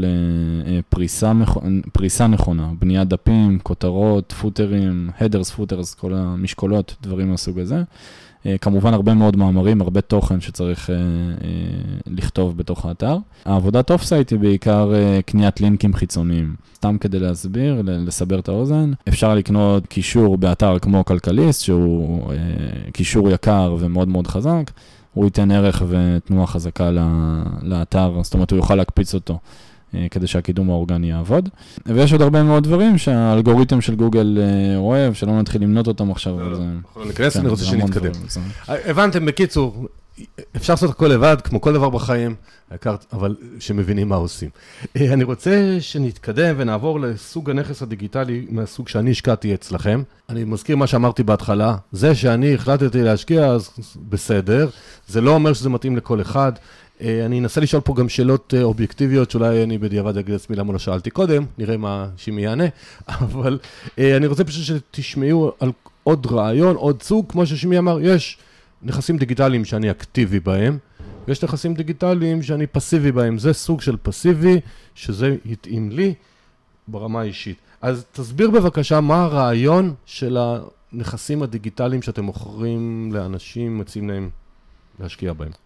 [0.92, 7.84] לפריסה נכונה, בניית דפים, כותרות, פוטרים, headers, footers, כל המשקולות, דברים מהסוג הזה.
[8.46, 11.00] אה, כמובן הרבה מאוד מאמרים, הרבה תוכן שצריך אה, אה,
[12.08, 13.18] לכתוב בתוך האתר.
[13.46, 14.94] העבודת off-site היא בעיקר
[15.26, 16.56] קניית לינקים חיצוניים.
[16.76, 22.34] סתם כדי להסביר, לסבר את האוזן, אפשר לקנות קישור באתר כמו כלכליסט, שהוא
[22.94, 24.72] קישור יקר ומאוד מאוד חזק.
[25.14, 26.90] הוא ייתן ערך ותנועה חזקה
[27.62, 29.40] לאתר, זאת אומרת הוא יוכל להקפיץ אותו.
[29.96, 31.50] אה, כדי שהקידום האורגני יעבוד.
[31.86, 36.40] ויש עוד הרבה מאוד דברים שהאלגוריתם של גוגל אה, אוהב, שלא נתחיל למנות אותם עכשיו.
[36.40, 38.12] לא, לא, אנחנו ניכנס, כן, אני רוצה שנתקדם.
[38.68, 39.88] הבנתם, בקיצור,
[40.56, 42.36] אפשר לעשות הכל לבד, כמו כל דבר בחיים,
[43.14, 44.50] אבל שמבינים מה עושים.
[44.98, 50.04] אה, אני רוצה שנתקדם ונעבור לסוג הנכס הדיגיטלי מהסוג שאני השקעתי אצלכם.
[50.30, 53.70] אני מזכיר מה שאמרתי בהתחלה, זה שאני החלטתי להשקיע, אז
[54.10, 54.70] בסדר,
[55.08, 56.52] זה לא אומר שזה מתאים לכל אחד.
[57.02, 60.74] אה, אני אנסה לשאול פה גם שאלות אה, אובייקטיביות, שאולי אני בדיעבד אגיד לעצמי למה
[60.74, 62.64] לא שאלתי קודם, נראה מה שימי יענה,
[63.08, 63.60] אבל
[64.00, 65.72] אה, אני רוצה פשוט שתשמעו על
[66.04, 68.38] עוד רעיון, עוד סוג, כמו ששימי אמר, יש
[68.84, 70.78] נכסים דיגיטליים שאני אקטיבי בהם,
[71.28, 74.60] ויש נכסים דיגיטליים שאני פסיבי בהם, זה סוג של פסיבי,
[74.96, 76.14] שזה יתאים לי
[76.88, 77.58] ברמה האישית.
[77.82, 84.30] אז תסביר בבקשה מה הרעיון של הנכסים הדיגיטליים שאתם מוכרים לאנשים, מציעים להם
[85.00, 85.65] להשקיע בהם.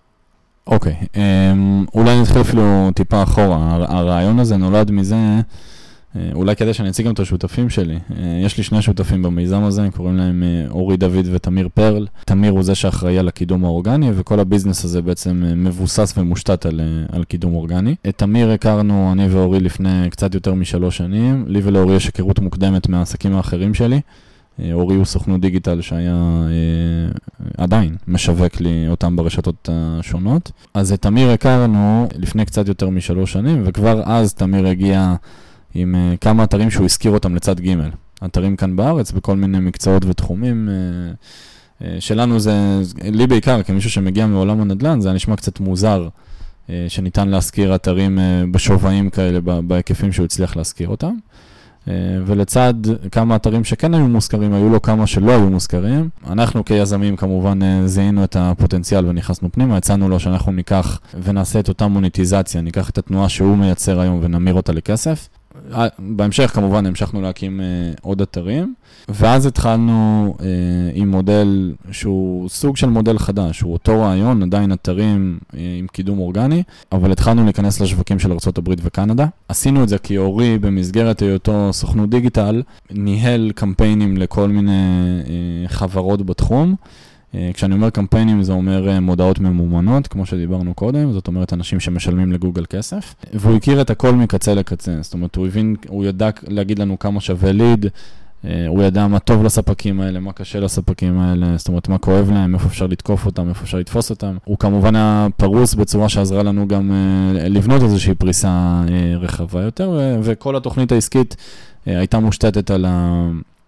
[0.68, 3.86] אוקיי, okay, אמ, um, אולי נתחיל אפילו טיפה אחורה.
[3.90, 5.16] הרעיון הזה נולד מזה,
[6.16, 7.96] uh, אולי כדי שאני אציג גם את השותפים שלי.
[7.96, 8.14] Uh,
[8.46, 12.08] יש לי שני שותפים במיזם הזה, קוראים להם uh, אורי דוד ותמיר פרל.
[12.26, 16.82] תמיר הוא זה שאחראי על הקידום האורגני, וכל הביזנס הזה בעצם מבוסס ומושתת על,
[17.12, 17.96] על קידום אורגני.
[18.10, 21.46] את תמיר הכרנו, אני ואורי, לפני קצת יותר משלוש שנים.
[21.48, 24.00] לי ולאורי יש היכרות מוקדמת מהעסקים האחרים שלי.
[24.62, 27.12] אה, אורי הוא סוכנות דיגיטל שהיה אה,
[27.58, 30.52] עדיין משווק לי אותם ברשתות השונות.
[30.74, 35.16] אז את תמיר הכרנו לפני קצת יותר משלוש שנים, וכבר אז תמיר הגיע
[35.76, 37.76] עם אה, כמה אתרים שהוא הזכיר אותם לצד ג',
[38.26, 40.70] אתרים כאן בארץ בכל מיני מקצועות ותחומים.
[42.00, 46.08] שלנו זה, לי בעיקר, כמישהו שמגיע מעולם הנדל"ן, זה נשמע קצת מוזר
[46.88, 48.20] שניתן להשכיר אתרים
[48.52, 51.16] בשווים כאלה, בהיקפים שהוא הצליח להשכיר אותם.
[51.88, 51.94] אה,
[52.26, 52.74] ולצד
[53.12, 56.10] כמה אתרים שכן היו מושכרים, היו לו כמה שלא היו מושכרים.
[56.28, 61.70] אנחנו כיזמים כמובן אה, זיהינו את הפוטנציאל ונכנסנו פנימה, הצענו לו שאנחנו ניקח ונעשה את
[61.70, 65.30] אותה מוניטיזציה, ניקח את התנועה שהוא מייצר היום ונמיר אותה לכסף.
[65.74, 67.66] אה, בהמשך כמובן המשכנו להקים אה,
[68.02, 68.74] עוד אתרים,
[69.10, 70.46] ואז התחלנו אה,
[70.94, 76.20] עם מודל שהוא סוג של מודל חדש, הוא אותו רעיון, עדיין אתרים אה, עם קידום
[76.20, 79.26] אורגני, אבל התחלנו להיכנס לשווקים של ארה"ב וקנדה.
[79.48, 84.72] עשינו את זה כי אורי במסגרת היותו סוכנות דיגיטל, ניהל קמפיינים לכל מיני
[85.28, 86.76] אה, חברות בתחום.
[87.36, 91.80] אה, כשאני אומר קמפיינים זה אומר אה, מודעות ממומנות, כמו שדיברנו קודם, זאת אומרת אנשים
[91.80, 96.30] שמשלמים לגוגל כסף, והוא הכיר את הכל מקצה לקצה, זאת אומרת הוא הבין, הוא ידע
[96.48, 97.86] להגיד לנו כמה שווה ליד,
[98.46, 102.32] אה, הוא ידע מה טוב לספקים האלה, מה קשה לספקים האלה, זאת אומרת מה כואב
[102.32, 104.38] להם, איפה אפשר לתקוף אותם, איפה אפשר לתפוס אותם.
[104.46, 106.92] הוא כמובן היה פרוס בצורה שעזרה לנו גם
[107.34, 108.84] לבנות איזושהי פריסה
[109.20, 111.36] רחבה יותר, וכל התוכנית העסקית
[111.86, 113.28] הייתה מושתתת על, ה...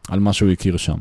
[0.10, 0.98] על מה שהוא הכיר שם.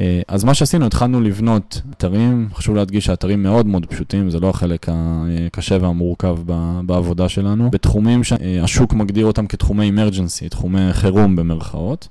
[0.00, 4.50] אה, אז מה שעשינו, התחלנו לבנות אתרים, חשוב להדגיש שהאתרים מאוד מאוד פשוטים, זה לא
[4.50, 6.38] החלק הקשה והמורכב
[6.86, 12.08] בעבודה שלנו, בתחומים שהשוק מגדיר אותם כתחומי אמרג'נסי, תחומי חירום במרכאות,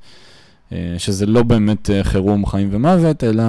[0.71, 3.43] אה, שזה לא באמת אה, חירום חיים ומוות, אלא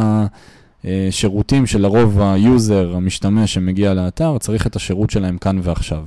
[1.11, 6.05] שירותים שלרוב ה user, המשתמש שמגיע לאתר, צריך את השירות שלהם כאן ועכשיו.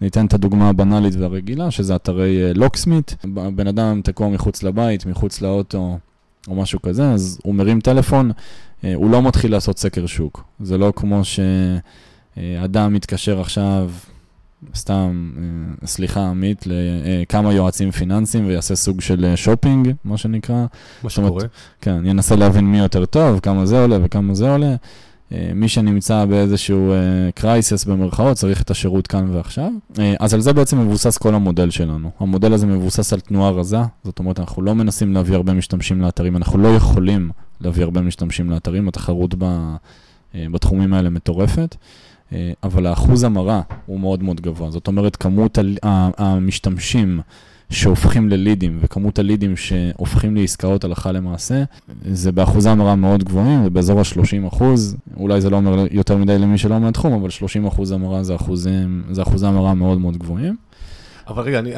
[0.00, 3.16] ניתן את הדוגמה הבנאלית והרגילה, שזה אתרי locksmith,
[3.54, 5.98] בן אדם תקוע מחוץ לבית, מחוץ לאוטו.
[6.48, 8.30] או משהו כזה, אז הוא מרים טלפון,
[8.84, 10.44] אה, הוא לא מתחיל לעשות סקר שוק.
[10.60, 13.90] זה לא כמו שאדם מתקשר עכשיו,
[14.74, 20.66] סתם, אה, סליחה, עמית, לכמה יועצים פיננסיים ויעשה סוג של שופינג, מה שנקרא.
[21.02, 21.44] מה שקורה.
[21.80, 24.74] כן, ינסה להבין מי יותר טוב, כמה זה עולה וכמה זה עולה.
[25.32, 26.94] אה, מי שנמצא באיזשהו
[27.34, 29.70] קרייסס במרכאות צריך את השירות כאן ועכשיו.
[30.20, 32.10] אז על זה בעצם מבוסס כל המודל שלנו.
[32.20, 36.36] המודל הזה מבוסס על תנועה רזה, זאת אומרת, אנחנו לא מנסים להביא הרבה משתמשים לאתרים,
[36.36, 39.34] אנחנו לא יכולים להביא הרבה משתמשים לאתרים, התחרות
[40.34, 41.76] בתחומים האלה מטורפת.
[42.62, 44.70] אבל האחוז המרה הוא מאוד מאוד גבוה.
[44.70, 45.58] זאת אומרת, כמות
[46.18, 47.20] המשתמשים
[47.70, 51.64] שהופכים ללידים, וכמות הלידים שהופכים לעסקאות הלכה למעשה,
[52.12, 56.38] זה באחוזי המרה מאוד גבוהים, זה באזור ה-30 אחוז, אולי זה לא אומר יותר מדי
[56.38, 58.34] למי שלא מהתחום, אבל 30 אחוז המרה זה,
[59.22, 60.56] אחוזי המרה מאוד מאוד גבוהים.
[61.30, 61.72] אבל רגע, אני,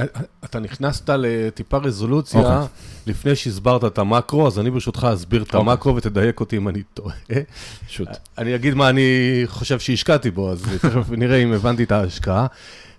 [0.44, 2.44] אתה נכנסת לטיפה רזולוציה okay.
[2.44, 2.66] אוקיי.
[3.06, 5.56] לפני שהסברת את המקרו, אז אני ברשותך אסביר את okay.
[5.56, 5.72] אוקיי.
[5.72, 7.14] המקרו ותדייק אותי אם אני טועה.
[7.88, 8.08] שוט.
[8.38, 9.02] אני אגיד מה אני
[9.46, 12.46] חושב שהשקעתי בו, אז תכף נראה אם הבנתי את ההשקעה.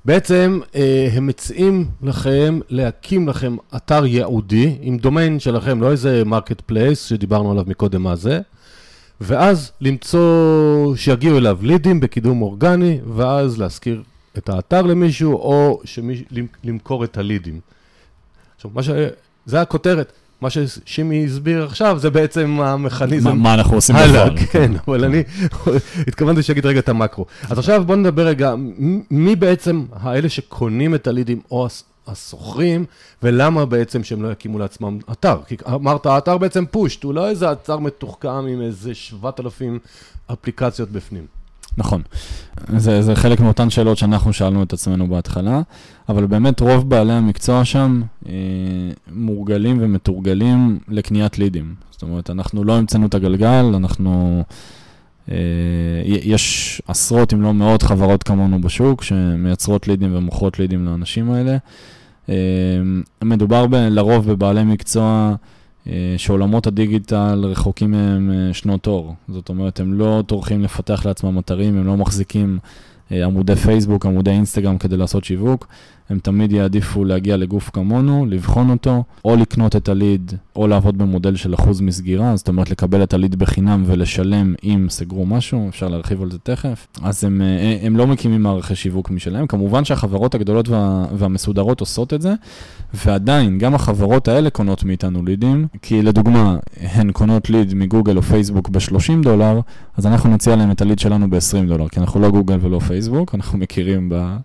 [0.06, 7.06] בעצם אה, הם מציעים לכם להקים לכם אתר ייעודי עם דומיין שלכם, לא איזה marketplace
[7.06, 8.40] שדיברנו עליו מקודם מה זה,
[9.22, 14.04] ואז למצוא שיגיעו אליו לידים בקידום אורגני, ואז להשכיר
[14.38, 16.24] את האתר למישהו, או, שמי,
[16.64, 17.60] למכור את הלידים.
[18.56, 18.90] עכשיו, מה ש...
[19.46, 20.14] זה הכותרת.
[20.44, 23.30] מה ששימי הסביר עכשיו, זה בעצם המכניזם.
[23.30, 24.38] מה, מה אנחנו עושים בפועל.
[24.38, 25.24] כן, אבל אני
[26.08, 27.26] התכוונתי שיגיד רגע את המקרו.
[27.50, 28.54] אז עכשיו בוא נדבר רגע,
[29.12, 31.68] מי בעצם האלה שקונים את הלידים או
[32.08, 32.86] הסוחרים,
[33.24, 35.38] ולמה בעצם שהם לא יקימו לעצמם אתר?
[35.48, 39.80] כי אמרת, האתר בעצם פושט, הוא לא איזה אתר מתוחכם עם איזה 7,000
[40.32, 41.26] אפליקציות בפנים.
[41.78, 42.02] נכון.
[42.78, 45.62] זה, זה חלק מאותן שאלות שאנחנו שאלנו את עצמנו בהתחלה,
[46.10, 48.34] אבל באמת רוב בעלי המקצוע שם אה,
[49.12, 51.76] מורגלים ומתורגלים לקניית לידים.
[51.92, 54.44] זאת אומרת, אנחנו לא המצאנו את הגלגל, אנחנו...
[55.32, 55.36] אה,
[56.06, 61.58] יש עשרות אם לא מאות חברות כמונו בשוק שמייצרות לידים ומוכרות לידים לאנשים האלה.
[62.30, 62.36] אה,
[63.24, 65.36] מדובר ב, לרוב בבעלי מקצוע
[66.18, 69.16] שעולמות הדיגיטל רחוקים מהם אה, שנות אור.
[69.30, 72.60] זאת אומרת, הם לא טורחים לפתח לעצמם אתרים, הם לא מחזיקים
[73.12, 75.68] אה, עמודי פייסבוק, עמודי אינסטגרם כדי לעשות שיווק.
[76.10, 81.36] הם תמיד יעדיפו להגיע לגוף כמונו, לבחון אותו, או לקנות את הליד, או לעבוד במודל
[81.36, 86.22] של אחוז מסגירה, זאת אומרת לקבל את הליד בחינם ולשלם אם סגרו משהו, אפשר להרחיב
[86.22, 86.88] על זה תכף.
[87.02, 89.48] אז הם, אה, הם לא מקימים מערכי שיווק משלהם.
[89.48, 92.34] כמובן שהחברות הגדולות וה, והמסודרות עושות את זה,
[92.94, 98.70] ועדיין, גם החברות האלה קונות מאיתנו לידים, כי לדוגמה, הן קונות ליד מגוגל או פייסבוק
[98.70, 99.60] ב-30 דולר,
[99.98, 103.36] אז אנחנו נציע להם את הליד שלנו ב-20 דולר, כי אנחנו לא גוגל ולא פייסבוק,
[103.36, 104.38] אנחנו מכירים ב...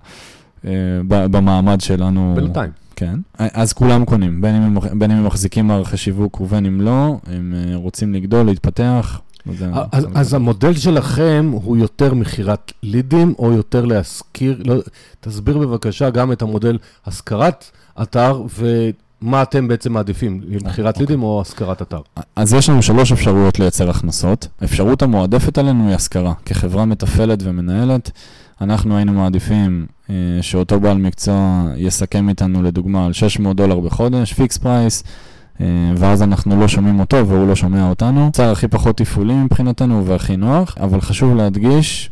[0.64, 0.70] אה,
[1.08, 2.32] במעמד שלנו.
[2.36, 2.70] בינתיים.
[2.96, 6.80] כן, אז כולם קונים, בין אם הם, בין אם הם מחזיקים מערכי שיווק ובין אם
[6.80, 9.20] לא, הם אה, רוצים לגדול, להתפתח.
[9.92, 14.74] אז, אז המודל שלכם הוא יותר מכירת לידים או יותר להשכיר, לא,
[15.20, 17.70] תסביר בבקשה גם את המודל השכרת
[18.02, 21.06] אתר ומה אתם בעצם מעדיפים, מכירת אוקיי.
[21.06, 22.00] לידים או השכרת אתר?
[22.36, 24.48] אז יש לנו שלוש אפשרויות לייצר הכנסות.
[24.60, 26.32] האפשרות המועדפת עלינו היא השכרה.
[26.44, 28.10] כחברה מתפעלת ומנהלת,
[28.60, 34.58] אנחנו היינו מעדיפים אה, שאותו בעל מקצוע יסכם איתנו לדוגמה על 600 דולר בחודש, fixed
[34.58, 35.04] price,
[35.60, 38.30] אה, ואז אנחנו לא שומעים אותו והוא לא שומע אותנו.
[38.32, 42.10] צד הכי פחות תפעולי מבחינתנו והכי נוח, אבל חשוב להדגיש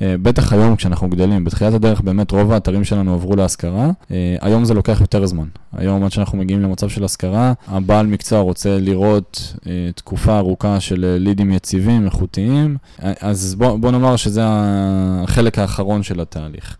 [0.00, 4.74] בטח היום כשאנחנו גדלים, בתחילת הדרך באמת רוב האתרים שלנו עברו להשכרה, אה, היום זה
[4.74, 5.46] לוקח יותר זמן.
[5.72, 11.16] היום עד שאנחנו מגיעים למצב של השכרה, הבעל מקצוע רוצה לראות אה, תקופה ארוכה של
[11.18, 16.76] לידים יציבים, איכותיים, אז בוא, בוא נאמר שזה החלק האחרון של התהליך.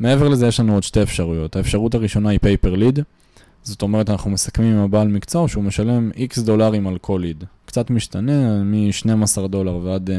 [0.00, 1.56] מעבר לזה יש לנו עוד שתי אפשרויות.
[1.56, 3.00] האפשרות הראשונה היא פייפר ליד,
[3.62, 7.44] זאת אומרת אנחנו מסכמים עם הבעל מקצוע שהוא משלם איקס דולרים על כל ליד.
[7.64, 10.10] קצת משתנה, מ-12 דולר ועד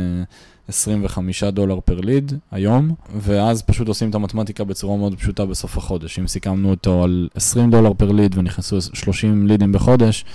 [0.70, 6.20] 25 דולר per ליד היום, ואז פשוט עושים את המתמטיקה בצורה מאוד פשוטה בסוף החודש.
[6.20, 10.26] אם סיכמנו אותו על 20 דולר per ליד ונכנסו 30 לידים בחודש,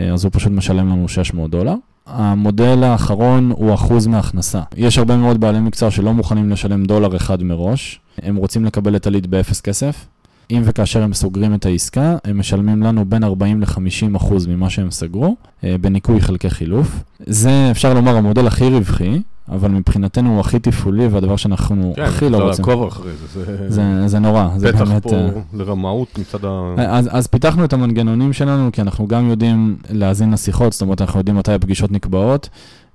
[0.00, 1.74] אה, אז הוא פשוט משלם לנו 600 דולר.
[2.06, 4.62] המודל האחרון הוא אחוז מהכנסה.
[4.76, 9.06] יש הרבה מאוד בעלי מקצוע שלא מוכנים לשלם דולר אחד מראש, הם רוצים לקבל את
[9.06, 10.06] הליד באפס כסף.
[10.50, 14.90] אם וכאשר הם סוגרים את העסקה, הם משלמים לנו בין 40 ל-50 אחוז ממה שהם
[14.90, 17.02] סגרו, אה, בניכוי חלקי חילוף.
[17.26, 22.28] זה, אפשר לומר, המודל הכי רווחי, אבל מבחינתנו הוא הכי תפעולי, והדבר שאנחנו כן, הכי
[22.28, 22.64] לא רוצים.
[22.64, 23.44] כן, לעקוב אחרי זה.
[23.44, 25.02] זה, זה, זה נורא, זה באמת...
[25.02, 25.56] פה uh...
[25.56, 26.74] לרמאות מצד ה...
[26.78, 31.20] אז, אז פיתחנו את המנגנונים שלנו, כי אנחנו גם יודעים להאזין לשיחות, זאת אומרת, אנחנו
[31.20, 32.48] יודעים מתי הפגישות נקבעות,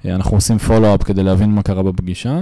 [0.06, 2.40] אה, אנחנו עושים פולו-אפ כדי להבין מה קרה בפגישה,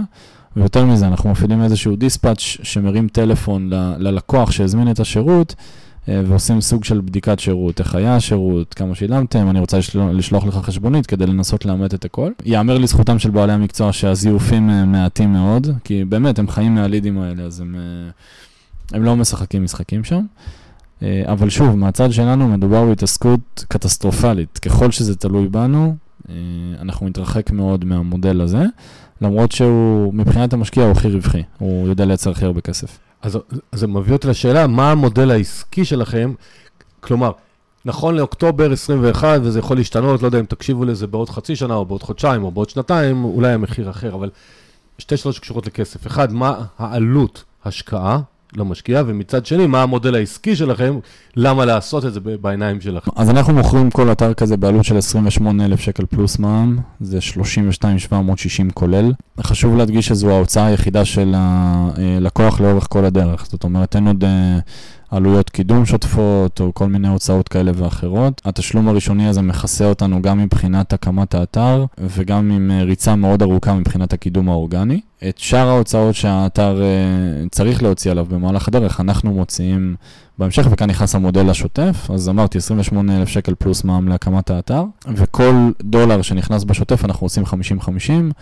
[0.56, 6.62] ויותר מזה, אנחנו מפעילים איזשהו דיספאץ' שמרים טלפון ל- ללקוח שהזמין את השירות, אה, ועושים
[6.62, 11.26] סוג של בדיקת שירות, איך היה השירות, כמה שילמתם, אני רוצה לשלוח לך חשבונית כדי
[11.26, 12.32] לנסות לאמת את הכל.
[12.46, 17.44] יאמר לזכותם של בעלי המקצוע שהזיופים אה, מעטים מאוד, כי באמת, הם חיים מהלידים האלה,
[17.44, 20.22] אז הם, אה, הם לא משחקים משחקים שם.
[21.26, 24.58] אבל שוב, מהצד שלנו מדובר בהתעסקות קטסטרופלית.
[24.58, 25.96] ככל שזה תלוי בנו,
[26.82, 28.66] אנחנו נתרחק מאוד מהמודל הזה,
[29.22, 32.98] למרות שהוא, מבחינת המשקיע הוא הכי רווחי, הוא יודע לייצר הכי הרבה כסף.
[33.26, 33.40] אז
[33.72, 36.34] זה מביא אותי לשאלה, מה המודל העסקי שלכם?
[37.00, 37.32] כלומר,
[37.86, 41.86] נכון לאוקטובר 21, וזה יכול להשתנות, לא יודע אם תקשיבו לזה בעוד חצי שנה, או
[41.86, 44.30] בעוד חודשיים, או בעוד שנתיים, אולי המחיר אחר, אבל
[44.98, 46.08] שתי שאלות שקשורות לכסף.
[46.08, 48.20] אחד, מה העלות השקעה
[48.58, 51.00] למשקיע, ומצד שני, מה המודל העסקי שלכם,
[51.36, 53.12] למה לעשות את זה בעיניים שלכם.
[53.16, 59.12] אז אנחנו מוכרים כל אתר כזה בעלות של 28,000 שקל פלוס מע"מ, זה 32,760 כולל.
[59.42, 64.24] חשוב להדגיש שזו ההוצאה היחידה של הלקוח לאורך כל הדרך, זאת אומרת, אין עוד...
[65.12, 68.42] עלויות קידום שוטפות או כל מיני הוצאות כאלה ואחרות.
[68.46, 73.74] התשלום הראשוני הזה מכסה אותנו גם מבחינת הקמת האתר וגם עם אה, ריצה מאוד ארוכה
[73.74, 75.02] מבחינת הקידום האורגני.
[75.30, 79.96] את שאר ההוצאות שהאתר אה, צריך להוציא עליו במהלך הדרך, אנחנו מוציאים
[80.40, 86.22] בהמשך, וכאן נכנס המודל השוטף, אז אמרתי 28,000 שקל פלוס מע"מ להקמת האתר, וכל דולר
[86.22, 87.48] שנכנס בשוטף אנחנו עושים 50-50,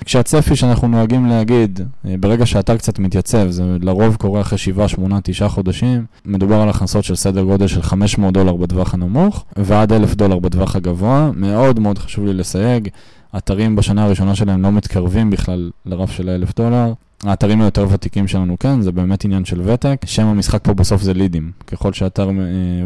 [0.06, 5.20] כשהצפי שאנחנו נוהגים להגיד, אה, ברגע שהאתר קצת מתייצב, זה לרוב קורה אחרי 7, 8,
[5.24, 10.16] 9 חודשים, מדובר על הכנסות של סדר גודל של 500 דולר בטווח הנמוך, ועד 1,000
[10.16, 12.90] דולר בטווח הגבוה, מאוד מאוד חשוב לי לסייג.
[13.38, 16.94] אתרים בשנה הראשונה שלהם לא מתקרבים בכלל לרף של האלף דולר.
[17.24, 20.02] האתרים היותר ותיקים שלנו כן, זה באמת עניין של ותק.
[20.06, 21.52] שם המשחק פה בסוף זה לידים.
[21.68, 22.34] ככל שאתר אה,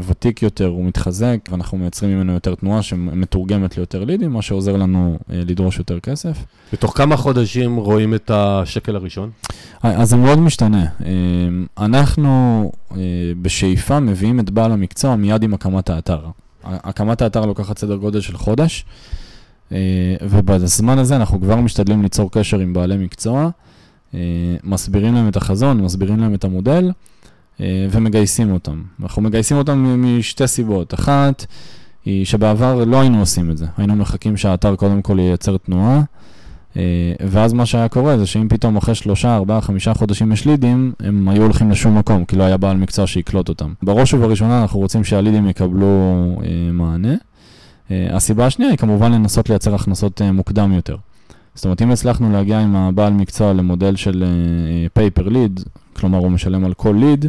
[0.07, 5.17] ותיק יותר הוא מתחזק, ואנחנו מייצרים ממנו יותר תנועה שמתורגמת ליותר לידים, מה שעוזר לנו
[5.31, 6.45] אה, לדרוש יותר כסף.
[6.73, 9.29] בתוך כמה חודשים רואים את השקל הראשון?
[9.85, 10.85] אה, אז זה מאוד משתנה.
[11.77, 12.71] אנחנו
[13.41, 16.19] בשאיפה מביאים את בעל המקצוע מיד עם הקמת האתר.
[16.63, 18.85] הקמת האתר לוקחת סדר גודל של חודש.
[20.21, 23.49] ובזמן הזה אנחנו כבר משתדלים ליצור קשר עם בעלי מקצוע,
[24.13, 24.19] אה,
[24.63, 26.91] מסבירים להם את החזון, מסבירים להם את המודל
[27.61, 28.81] אה, ומגייסים אותם.
[29.01, 30.93] אנחנו מגייסים אותם משתי סיבות.
[30.93, 31.45] אחת,
[32.05, 33.65] היא שבעבר לא היינו עושים את זה.
[33.77, 36.01] היינו מחכים שהאתר קודם כל ייצר תנועה,
[36.77, 36.81] אה,
[37.27, 41.29] ואז מה שהיה קורה זה שאם פתאום אחרי שלושה, ארבעה, חמישה חודשים יש לידים, הם
[41.29, 43.73] היו הולכים לשום מקום, כי לא היה בעל מקצוע שיקלוט אותם.
[43.83, 46.25] בראש ובראשונה אנחנו רוצים שהלידים יקבלו
[46.73, 47.13] מענה.
[47.91, 50.97] הסיבה השנייה היא כמובן לנסות לייצר הכנסות מוקדם יותר.
[51.55, 54.23] זאת אומרת, אם הצלחנו להגיע עם הבעל מקצוע למודל של
[54.93, 55.59] פייפר uh, ליד,
[55.95, 57.25] כלומר הוא משלם על כל ליד,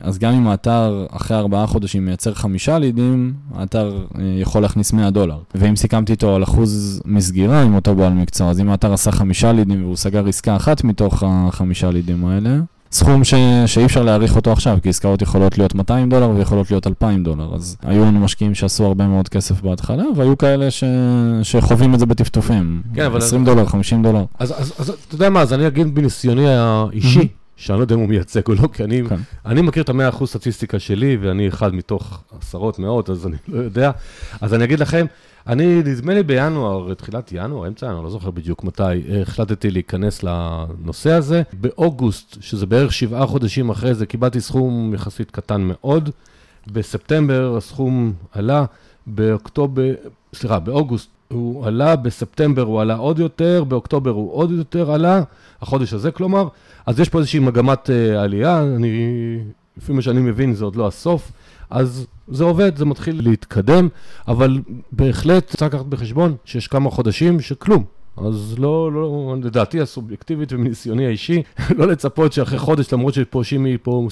[0.00, 5.38] אז גם אם האתר אחרי ארבעה חודשים מייצר חמישה לידים, האתר יכול להכניס 100 דולר.
[5.54, 9.52] ואם סיכמתי איתו על אחוז מסגירה עם אותו בעל מקצוע, אז אם האתר עשה חמישה
[9.52, 12.58] לידים והוא סגר עסקה אחת מתוך החמישה לידים האלה,
[12.96, 13.34] סכום ש...
[13.66, 17.54] שאי אפשר להעריך אותו עכשיו, כי עסקאות יכולות להיות 200 דולר ויכולות להיות 2,000 דולר.
[17.54, 20.84] אז היו לנו משקיעים שעשו הרבה מאוד כסף בהתחלה, והיו כאלה ש...
[21.42, 22.82] שחווים את זה בטפטופים.
[22.94, 23.18] כן, אבל...
[23.18, 23.46] 20 אז...
[23.46, 24.24] דולר, 50 דולר.
[24.38, 27.56] אז, אז, אז אתה יודע מה, אז אני אגיד בניסיוני האישי, mm-hmm.
[27.56, 29.16] שאני לא יודע אם הוא מייצג או לא, כי אני, כן.
[29.46, 33.62] אני מכיר את המאה אחוז סטטיסטיקה שלי, ואני אחד מתוך עשרות, מאות, אז אני לא
[33.62, 33.90] יודע.
[34.40, 35.06] אז אני אגיד לכם,
[35.48, 38.82] אני, נדמה לי בינואר, תחילת ינואר, אמצע ינואר, לא זוכר בדיוק מתי,
[39.22, 41.42] החלטתי להיכנס לנושא הזה.
[41.60, 46.10] באוגוסט, שזה בערך שבעה חודשים אחרי זה, קיבלתי סכום יחסית קטן מאוד.
[46.72, 48.64] בספטמבר הסכום עלה,
[49.06, 49.94] באוקטובר,
[50.34, 55.22] סליחה, באוגוסט הוא עלה, בספטמבר הוא עלה עוד יותר, באוקטובר הוא עוד יותר עלה,
[55.62, 56.48] החודש הזה כלומר.
[56.86, 59.38] אז יש פה איזושהי מגמת uh, עלייה, אני,
[59.76, 61.32] לפי מה שאני מבין זה עוד לא הסוף.
[61.70, 63.88] אז זה עובד, זה מתחיל להתקדם,
[64.28, 64.60] אבל
[64.92, 67.84] בהחלט צריך לקחת בחשבון שיש כמה חודשים שכלום.
[68.16, 71.42] אז לא, לא, לדעתי הסובייקטיבית ומניסיוני האישי,
[71.78, 74.08] לא לצפות שאחרי חודש, למרות שפה שימי פה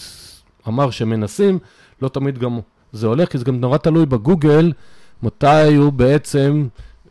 [0.68, 1.58] אמר שמנסים,
[2.02, 2.58] לא תמיד גם
[2.92, 4.72] זה הולך, כי זה גם נורא תלוי בגוגל,
[5.22, 6.66] מתי הוא בעצם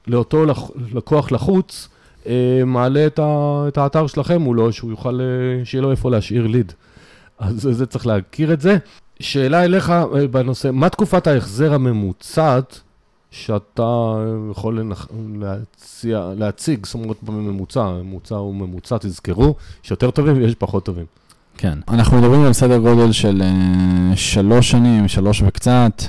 [0.07, 0.45] לאותו
[0.93, 1.89] לקוח לחוץ,
[2.27, 6.47] אה, מעלה את, ה, את האתר שלכם מולו, שהוא יוכל, אה, שיהיה לו איפה להשאיר
[6.47, 6.73] ליד.
[7.39, 8.77] אז זה צריך להכיר את זה.
[9.23, 12.79] שאלה אליך אה, בנושא, מה תקופת ההחזר הממוצעת
[13.31, 14.15] שאתה
[14.51, 15.07] יכול לנח...
[15.35, 19.55] להציע, להציג, זאת אומרת בממוצע, ממוצע הוא ממוצע, תזכרו,
[19.85, 21.05] יש יותר טובים ויש פחות טובים.
[21.57, 26.01] כן, אנחנו מדברים על סדר גודל של uh, שלוש שנים, שלוש וקצת,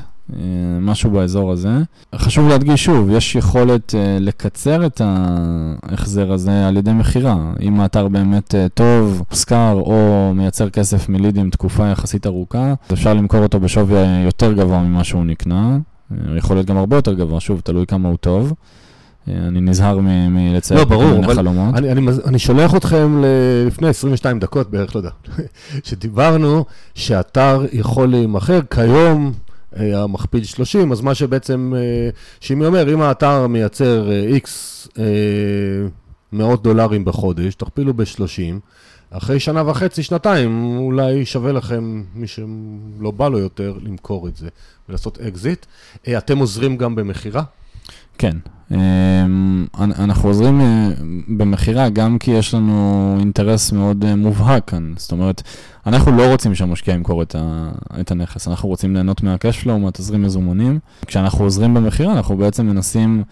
[0.81, 1.79] משהו באזור הזה.
[2.15, 7.53] חשוב להדגיש שוב, יש יכולת uh, לקצר את ההחזר הזה על ידי מכירה.
[7.61, 13.41] אם האתר באמת uh, טוב, מושכר או מייצר כסף מלידים תקופה יחסית ארוכה, אפשר למכור
[13.41, 15.79] אותו בשווי יותר גבוה ממה שהוא נקנה.
[16.37, 18.53] יכול להיות גם הרבה יותר גבוה, שוב, תלוי כמה הוא טוב.
[19.29, 19.99] אני נזהר
[20.31, 21.75] מלצייר לא, ברור, אבל חלומות.
[21.75, 23.23] אני, אני, אני שולח אתכם
[23.67, 25.11] לפני 22 דקות בערך, לא יודע,
[25.85, 26.65] שדיברנו
[26.95, 32.11] שאתר יכול להימכר כיום, אה, המכפיל 30, אז מה שבעצם, אה,
[32.41, 34.09] שימי אומר, אם האתר מייצר
[34.45, 34.49] X
[34.99, 35.05] אה,
[36.33, 38.61] מאות דולרים בחודש, תכפילו ב-30,
[39.11, 44.49] אחרי שנה וחצי, שנתיים, אולי שווה לכם, מי שלא בא לו יותר, למכור את זה
[44.89, 45.67] ולעשות אקזיט.
[46.19, 47.43] אתם עוזרים גם במכירה?
[48.19, 48.37] כן.
[48.71, 50.89] אמ, אנחנו עוזרים אה,
[51.29, 54.93] במכירה גם כי יש לנו אינטרס מאוד אה, מובהק כאן.
[54.97, 55.43] זאת אומרת,
[55.87, 60.23] אנחנו לא רוצים שהמשקיע ימכור את, ה, את הנכס, אנחנו רוצים ליהנות מה cash מהתזרים
[60.23, 60.79] מזומנים.
[61.07, 63.23] כשאנחנו עוזרים במכירה, אנחנו בעצם מנסים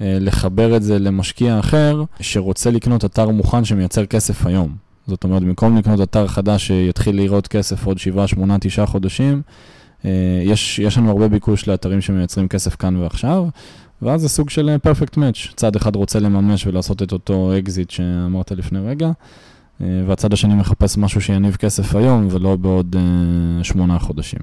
[0.00, 4.76] אה, לחבר את זה למשקיע אחר שרוצה לקנות אתר מוכן שמייצר כסף היום.
[5.06, 9.42] זאת אומרת, במקום לקנות אתר חדש שיתחיל לראות כסף עוד 7, 8, 9 חודשים,
[10.44, 13.44] יש, יש לנו הרבה ביקוש לאתרים שמייצרים כסף כאן ועכשיו.
[14.02, 15.36] ואז זה סוג של perfect match.
[15.56, 19.10] צד אחד רוצה לממש ולעשות את אותו אקזיט שאמרת לפני רגע,
[19.80, 24.40] אה, והצד השני מחפש משהו שיניב כסף היום ולא בעוד אה, שמונה חודשים.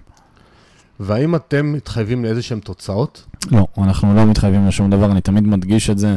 [0.99, 3.25] והאם אתם מתחייבים לאיזה שהן תוצאות?
[3.51, 6.15] לא, אנחנו לא מתחייבים לשום דבר, אני תמיד מדגיש את זה.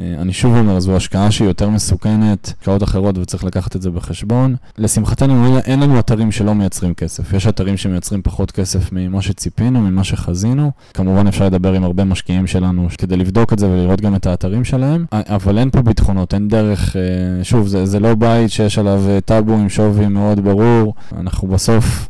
[0.00, 3.90] אה, אני שוב אומר, זו השקעה שהיא יותר מסוכנת, השקעות אחרות וצריך לקחת את זה
[3.90, 4.56] בחשבון.
[4.78, 7.32] לשמחתנו, אין לנו אתרים שלא מייצרים כסף.
[7.32, 10.70] יש אתרים שמייצרים פחות כסף ממה שציפינו, ממה שחזינו.
[10.94, 14.64] כמובן אפשר לדבר עם הרבה משקיעים שלנו כדי לבדוק את זה ולראות גם את האתרים
[14.64, 19.02] שלהם, אבל אין פה ביטחונות, אין דרך, אה, שוב, זה, זה לא בית שיש עליו
[19.08, 20.94] אה, טאבו עם שווי מאוד ברור.
[21.16, 22.08] אנחנו בסוף...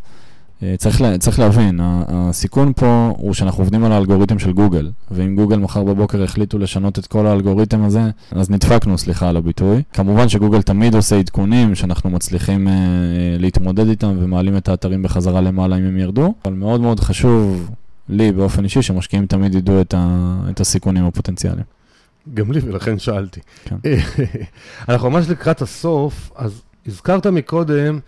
[0.63, 5.37] אה, צריך, לה, צריך להבין, הסיכון פה הוא שאנחנו עובדים על האלגוריתם של גוגל, ואם
[5.37, 9.83] גוגל מחר בבוקר החליטו לשנות את כל האלגוריתם הזה, אז נדפקנו, סליחה על הביטוי.
[9.93, 12.71] כמובן שגוגל תמיד עושה עדכונים שאנחנו מצליחים uh,
[13.39, 17.71] להתמודד איתם ומעלים את האתרים בחזרה למעלה אם הם ירדו, אבל מאוד מאוד חשוב
[18.09, 21.65] לי באופן אישי שמשקיעים תמיד ידעו את, ה, את הסיכונים הפוטנציאליים.
[22.35, 23.41] גם לי, ולכן שאלתי.
[23.65, 23.77] כן.
[24.89, 27.99] אנחנו ממש לקראת הסוף, אז הזכרת מקודם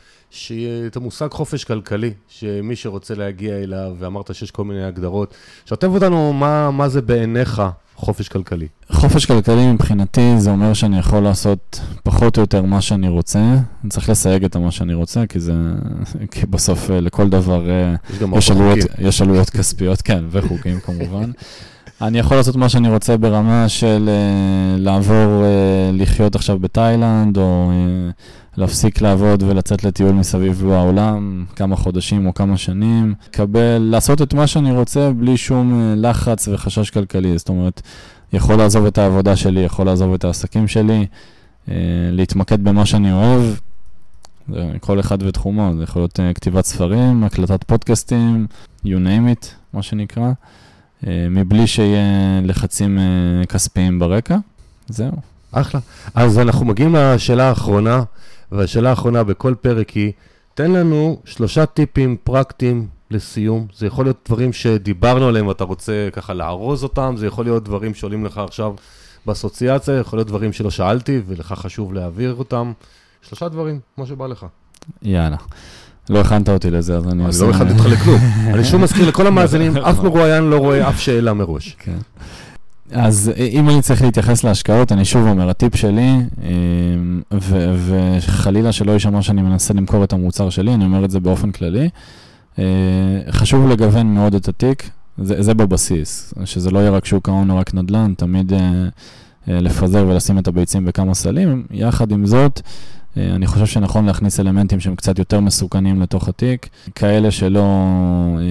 [0.87, 5.35] את המושג חופש כלכלי, שמי שרוצה להגיע אליו, ואמרת שיש כל מיני הגדרות,
[5.67, 7.63] שתף אותנו מה, מה זה בעיניך
[7.97, 8.67] חופש כלכלי.
[8.93, 13.39] חופש כלכלי מבחינתי זה אומר שאני יכול לעשות פחות או יותר מה שאני רוצה.
[13.83, 15.53] אני צריך לסייג את מה שאני רוצה, כי זה,
[16.31, 21.31] כי בסוף אה, לכל דבר אה, יש, יש, עלויות, יש עלויות כספיות, כן, וחוקים כמובן.
[22.03, 27.71] אני יכול לעשות מה שאני רוצה ברמה של uh, לעבור uh, לחיות עכשיו בתאילנד, או
[27.71, 28.13] uh,
[28.57, 34.47] להפסיק לעבוד ולצאת לטיול מסביב העולם כמה חודשים או כמה שנים, לקבל, לעשות את מה
[34.47, 37.39] שאני רוצה בלי שום לחץ וחשש כלכלי.
[37.39, 37.83] זאת אומרת,
[38.33, 41.07] יכול לעזוב את העבודה שלי, יכול לעזוב את העסקים שלי,
[42.13, 43.43] להתמקד במה שאני אוהב.
[44.81, 48.47] כל אחד ותחומו, זה יכול להיות כתיבת ספרים, הקלטת פודקאסטים,
[48.85, 50.33] you name it, מה שנקרא.
[51.07, 54.37] אה, מבלי שיהיה לחצים אה, כספיים ברקע.
[54.89, 55.13] זהו.
[55.53, 55.81] אחלה.
[56.15, 58.03] אז אנחנו מגיעים לשאלה האחרונה,
[58.53, 60.13] והשאלה האחרונה בכל פרק היא,
[60.55, 63.67] תן לנו שלושה טיפים פרקטיים לסיום.
[63.77, 67.95] זה יכול להיות דברים שדיברנו עליהם ואתה רוצה ככה לארוז אותם, זה יכול להיות דברים
[67.95, 68.75] שעולים לך עכשיו
[69.27, 72.73] באסוציאציה, יכול להיות דברים שלא שאלתי ולך חשוב להעביר אותם.
[73.23, 74.47] שלושה דברים, כמו שבא לך.
[75.03, 75.37] יאללה.
[76.11, 77.45] לא הכנת אותי לזה, אז אני עושה...
[77.45, 78.21] אני לא הכנתי אותך לכלום.
[78.55, 81.77] אני שוב מזכיר לכל המאזינים, אף מרואיין לא רואה אף שאלה מראש.
[81.79, 81.99] כן.
[82.91, 86.11] אז אם אני צריך להתייחס להשקעות, אני שוב אומר, הטיפ שלי,
[86.43, 87.23] אמ,
[87.87, 91.89] וחלילה שלא יישמע שאני מנסה למכור את המוצר שלי, אני אומר את זה באופן כללי,
[92.59, 92.65] אה,
[93.31, 97.57] חשוב לגוון מאוד את התיק, זה, זה בבסיס, שזה לא יהיה רק שוק ההון או
[97.57, 98.59] רק נדל"ן, תמיד אה,
[99.49, 101.67] אה, לפזר ולשים את הביצים בכמה סלים.
[101.71, 102.61] יחד עם זאת,
[103.17, 107.61] אני חושב שנכון להכניס אלמנטים שהם קצת יותר מסוכנים לתוך התיק, כאלה שלא
[108.39, 108.43] אה,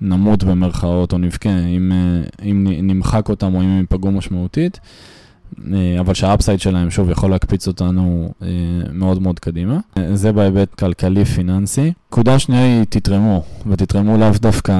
[0.00, 4.80] נמות במרכאות או נבכה, אם, אה, אם נמחק אותם או אם הם ייפגעו משמעותית,
[5.72, 8.48] אה, אבל שהאפסייד שלהם, שוב, יכול להקפיץ אותנו אה,
[8.92, 9.78] מאוד מאוד קדימה.
[9.98, 11.92] אה, זה בהיבט כלכלי-פיננסי.
[12.12, 14.74] נקודה שנייה היא תתרמו, ותתרמו לאו דווקא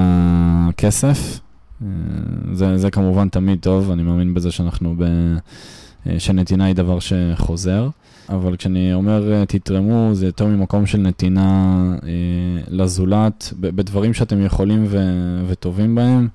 [0.77, 1.39] כסף.
[1.81, 1.87] אה,
[2.53, 5.03] זה, זה כמובן תמיד טוב, אני מאמין בזה שאנחנו ב...
[6.07, 7.89] אה, שנתינה היא דבר שחוזר.
[8.29, 12.09] אבל כשאני אומר אה, תתרמו, זה יותר ממקום של נתינה אה,
[12.67, 16.27] לזולת, בדברים שאתם יכולים ו- וטובים בהם.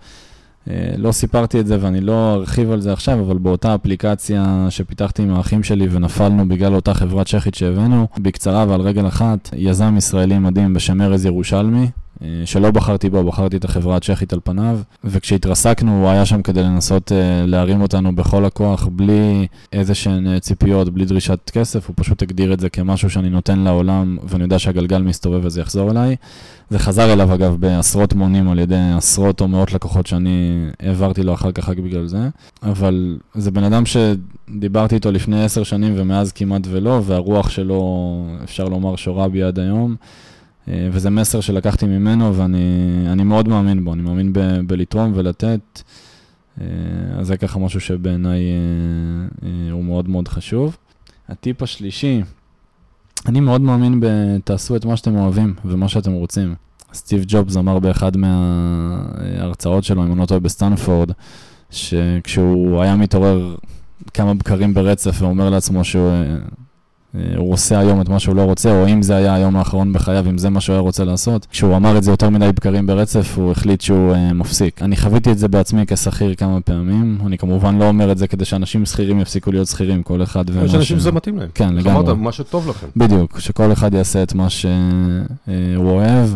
[0.70, 5.22] אה, לא סיפרתי את זה ואני לא ארחיב על זה עכשיו, אבל באותה אפליקציה שפיתחתי
[5.22, 10.38] עם האחים שלי ונפלנו בגלל אותה חברה צ'כית שהבאנו, בקצרה ועל רגל אחת, יזם ישראלי
[10.38, 11.86] מדהים בשם ארז ירושלמי,
[12.44, 17.12] שלא בחרתי בו, בחרתי את החברה הצ'כית על פניו, וכשהתרסקנו הוא היה שם כדי לנסות
[17.12, 22.52] uh, להרים אותנו בכל הכוח, בלי איזה שהן ציפיות, בלי דרישת כסף, הוא פשוט הגדיר
[22.52, 26.16] את זה כמשהו שאני נותן לעולם, ואני יודע שהגלגל מסתובב וזה יחזור אליי.
[26.70, 31.34] זה חזר אליו אגב בעשרות מונים על ידי עשרות או מאות לקוחות שאני העברתי לו
[31.34, 32.28] אחר כך רק בגלל זה,
[32.62, 38.64] אבל זה בן אדם שדיברתי איתו לפני עשר שנים ומאז כמעט ולא, והרוח שלו, אפשר
[38.64, 39.96] לומר, שורה בי עד היום.
[40.68, 45.82] אה, וזה מסר שלקחתי ממנו ואני מאוד מאמין בו, אני מאמין ב, בלתרום ולתת.
[46.60, 46.66] אה,
[47.18, 48.40] אז זה ככה משהו שבעיניי
[49.42, 50.76] אה, הוא מאוד מאוד חשוב.
[51.28, 52.22] הטיפ השלישי,
[53.26, 56.54] אני מאוד מאמין ב"תעשו את מה שאתם אוהבים ומה שאתם רוצים".
[56.94, 61.10] סטיב ג'ובס אמר באחד מההרצאות שלו, אם אני לא טועה בסטנפורד,
[61.70, 63.56] שכשהוא היה מתעורר
[64.14, 66.10] כמה בקרים ברצף ואומר לעצמו שהוא
[67.36, 70.28] הוא עושה היום את מה שהוא לא רוצה, או אם זה היה היום האחרון בחייו,
[70.28, 71.46] אם זה מה שהוא היה רוצה לעשות.
[71.50, 74.82] כשהוא אמר את זה יותר מדי בקרים ברצף, הוא החליט שהוא אה, מפסיק.
[74.82, 77.18] אני חוויתי את זה בעצמי כשכיר כמה פעמים.
[77.26, 80.68] אני כמובן לא אומר את זה כדי שאנשים שכירים יפסיקו להיות שכירים, כל אחד ומה
[80.68, 80.70] ש...
[80.70, 81.48] יש אנשים שזה מתאים להם.
[81.54, 81.92] כן, לגמרי.
[81.92, 82.86] אמרת, מה שטוב לכם.
[82.96, 84.70] בדיוק, שכל אחד יעשה את מה שהוא
[85.76, 86.28] אוהב.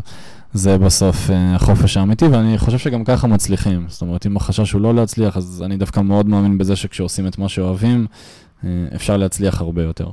[0.53, 3.85] זה בסוף החופש האמיתי, ואני חושב שגם ככה מצליחים.
[3.89, 7.39] זאת אומרת, אם החשש הוא לא להצליח, אז אני דווקא מאוד מאמין בזה שכשעושים את
[7.39, 8.07] מה שאוהבים,
[8.95, 10.11] אפשר להצליח הרבה יותר.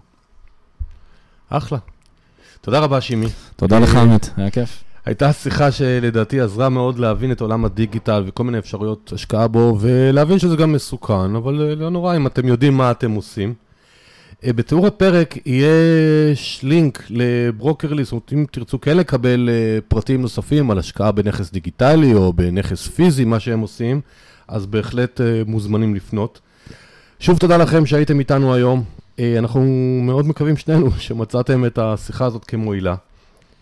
[1.49, 1.77] אחלה.
[2.61, 3.27] תודה רבה, שימי.
[3.55, 4.83] תודה לך, אמת, היה כיף.
[5.05, 10.39] הייתה שיחה שלדעתי עזרה מאוד להבין את עולם הדיגיטל וכל מיני אפשרויות השקעה בו, ולהבין
[10.39, 13.53] שזה גם מסוכן, אבל אה, לא נורא אם אתם יודעים מה אתם עושים.
[14.45, 20.71] אה, בתיאור הפרק יש לינק לברוקרלי, זאת אומרת, אם תרצו כן לקבל אה, פרטים נוספים
[20.71, 24.01] על השקעה בנכס דיגיטלי או בנכס פיזי, מה שהם עושים,
[24.47, 26.39] אז בהחלט מוזמנים לפנות.
[27.19, 28.83] שוב תודה לכם שהייתם איתנו היום.
[29.19, 29.61] אה, אנחנו
[30.03, 32.95] מאוד מקווים שנינו שמצאתם את השיחה הזאת כמועילה.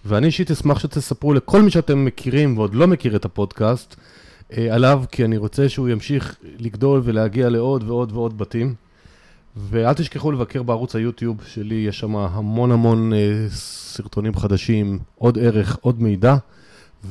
[0.05, 3.95] ואני אישית אשמח שתספרו לכל מי שאתם מכירים ועוד לא מכיר את הפודקאסט
[4.57, 8.75] אה, עליו, כי אני רוצה שהוא ימשיך לגדול ולהגיע לעוד ועוד ועוד בתים.
[9.55, 15.77] ואל תשכחו לבקר בערוץ היוטיוב שלי, יש שם המון המון אה, סרטונים חדשים, עוד ערך,
[15.81, 16.35] עוד מידע.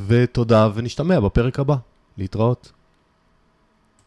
[0.07, 1.77] ותודה, ונשתמע בפרק הבא.
[2.19, 2.73] להתראות.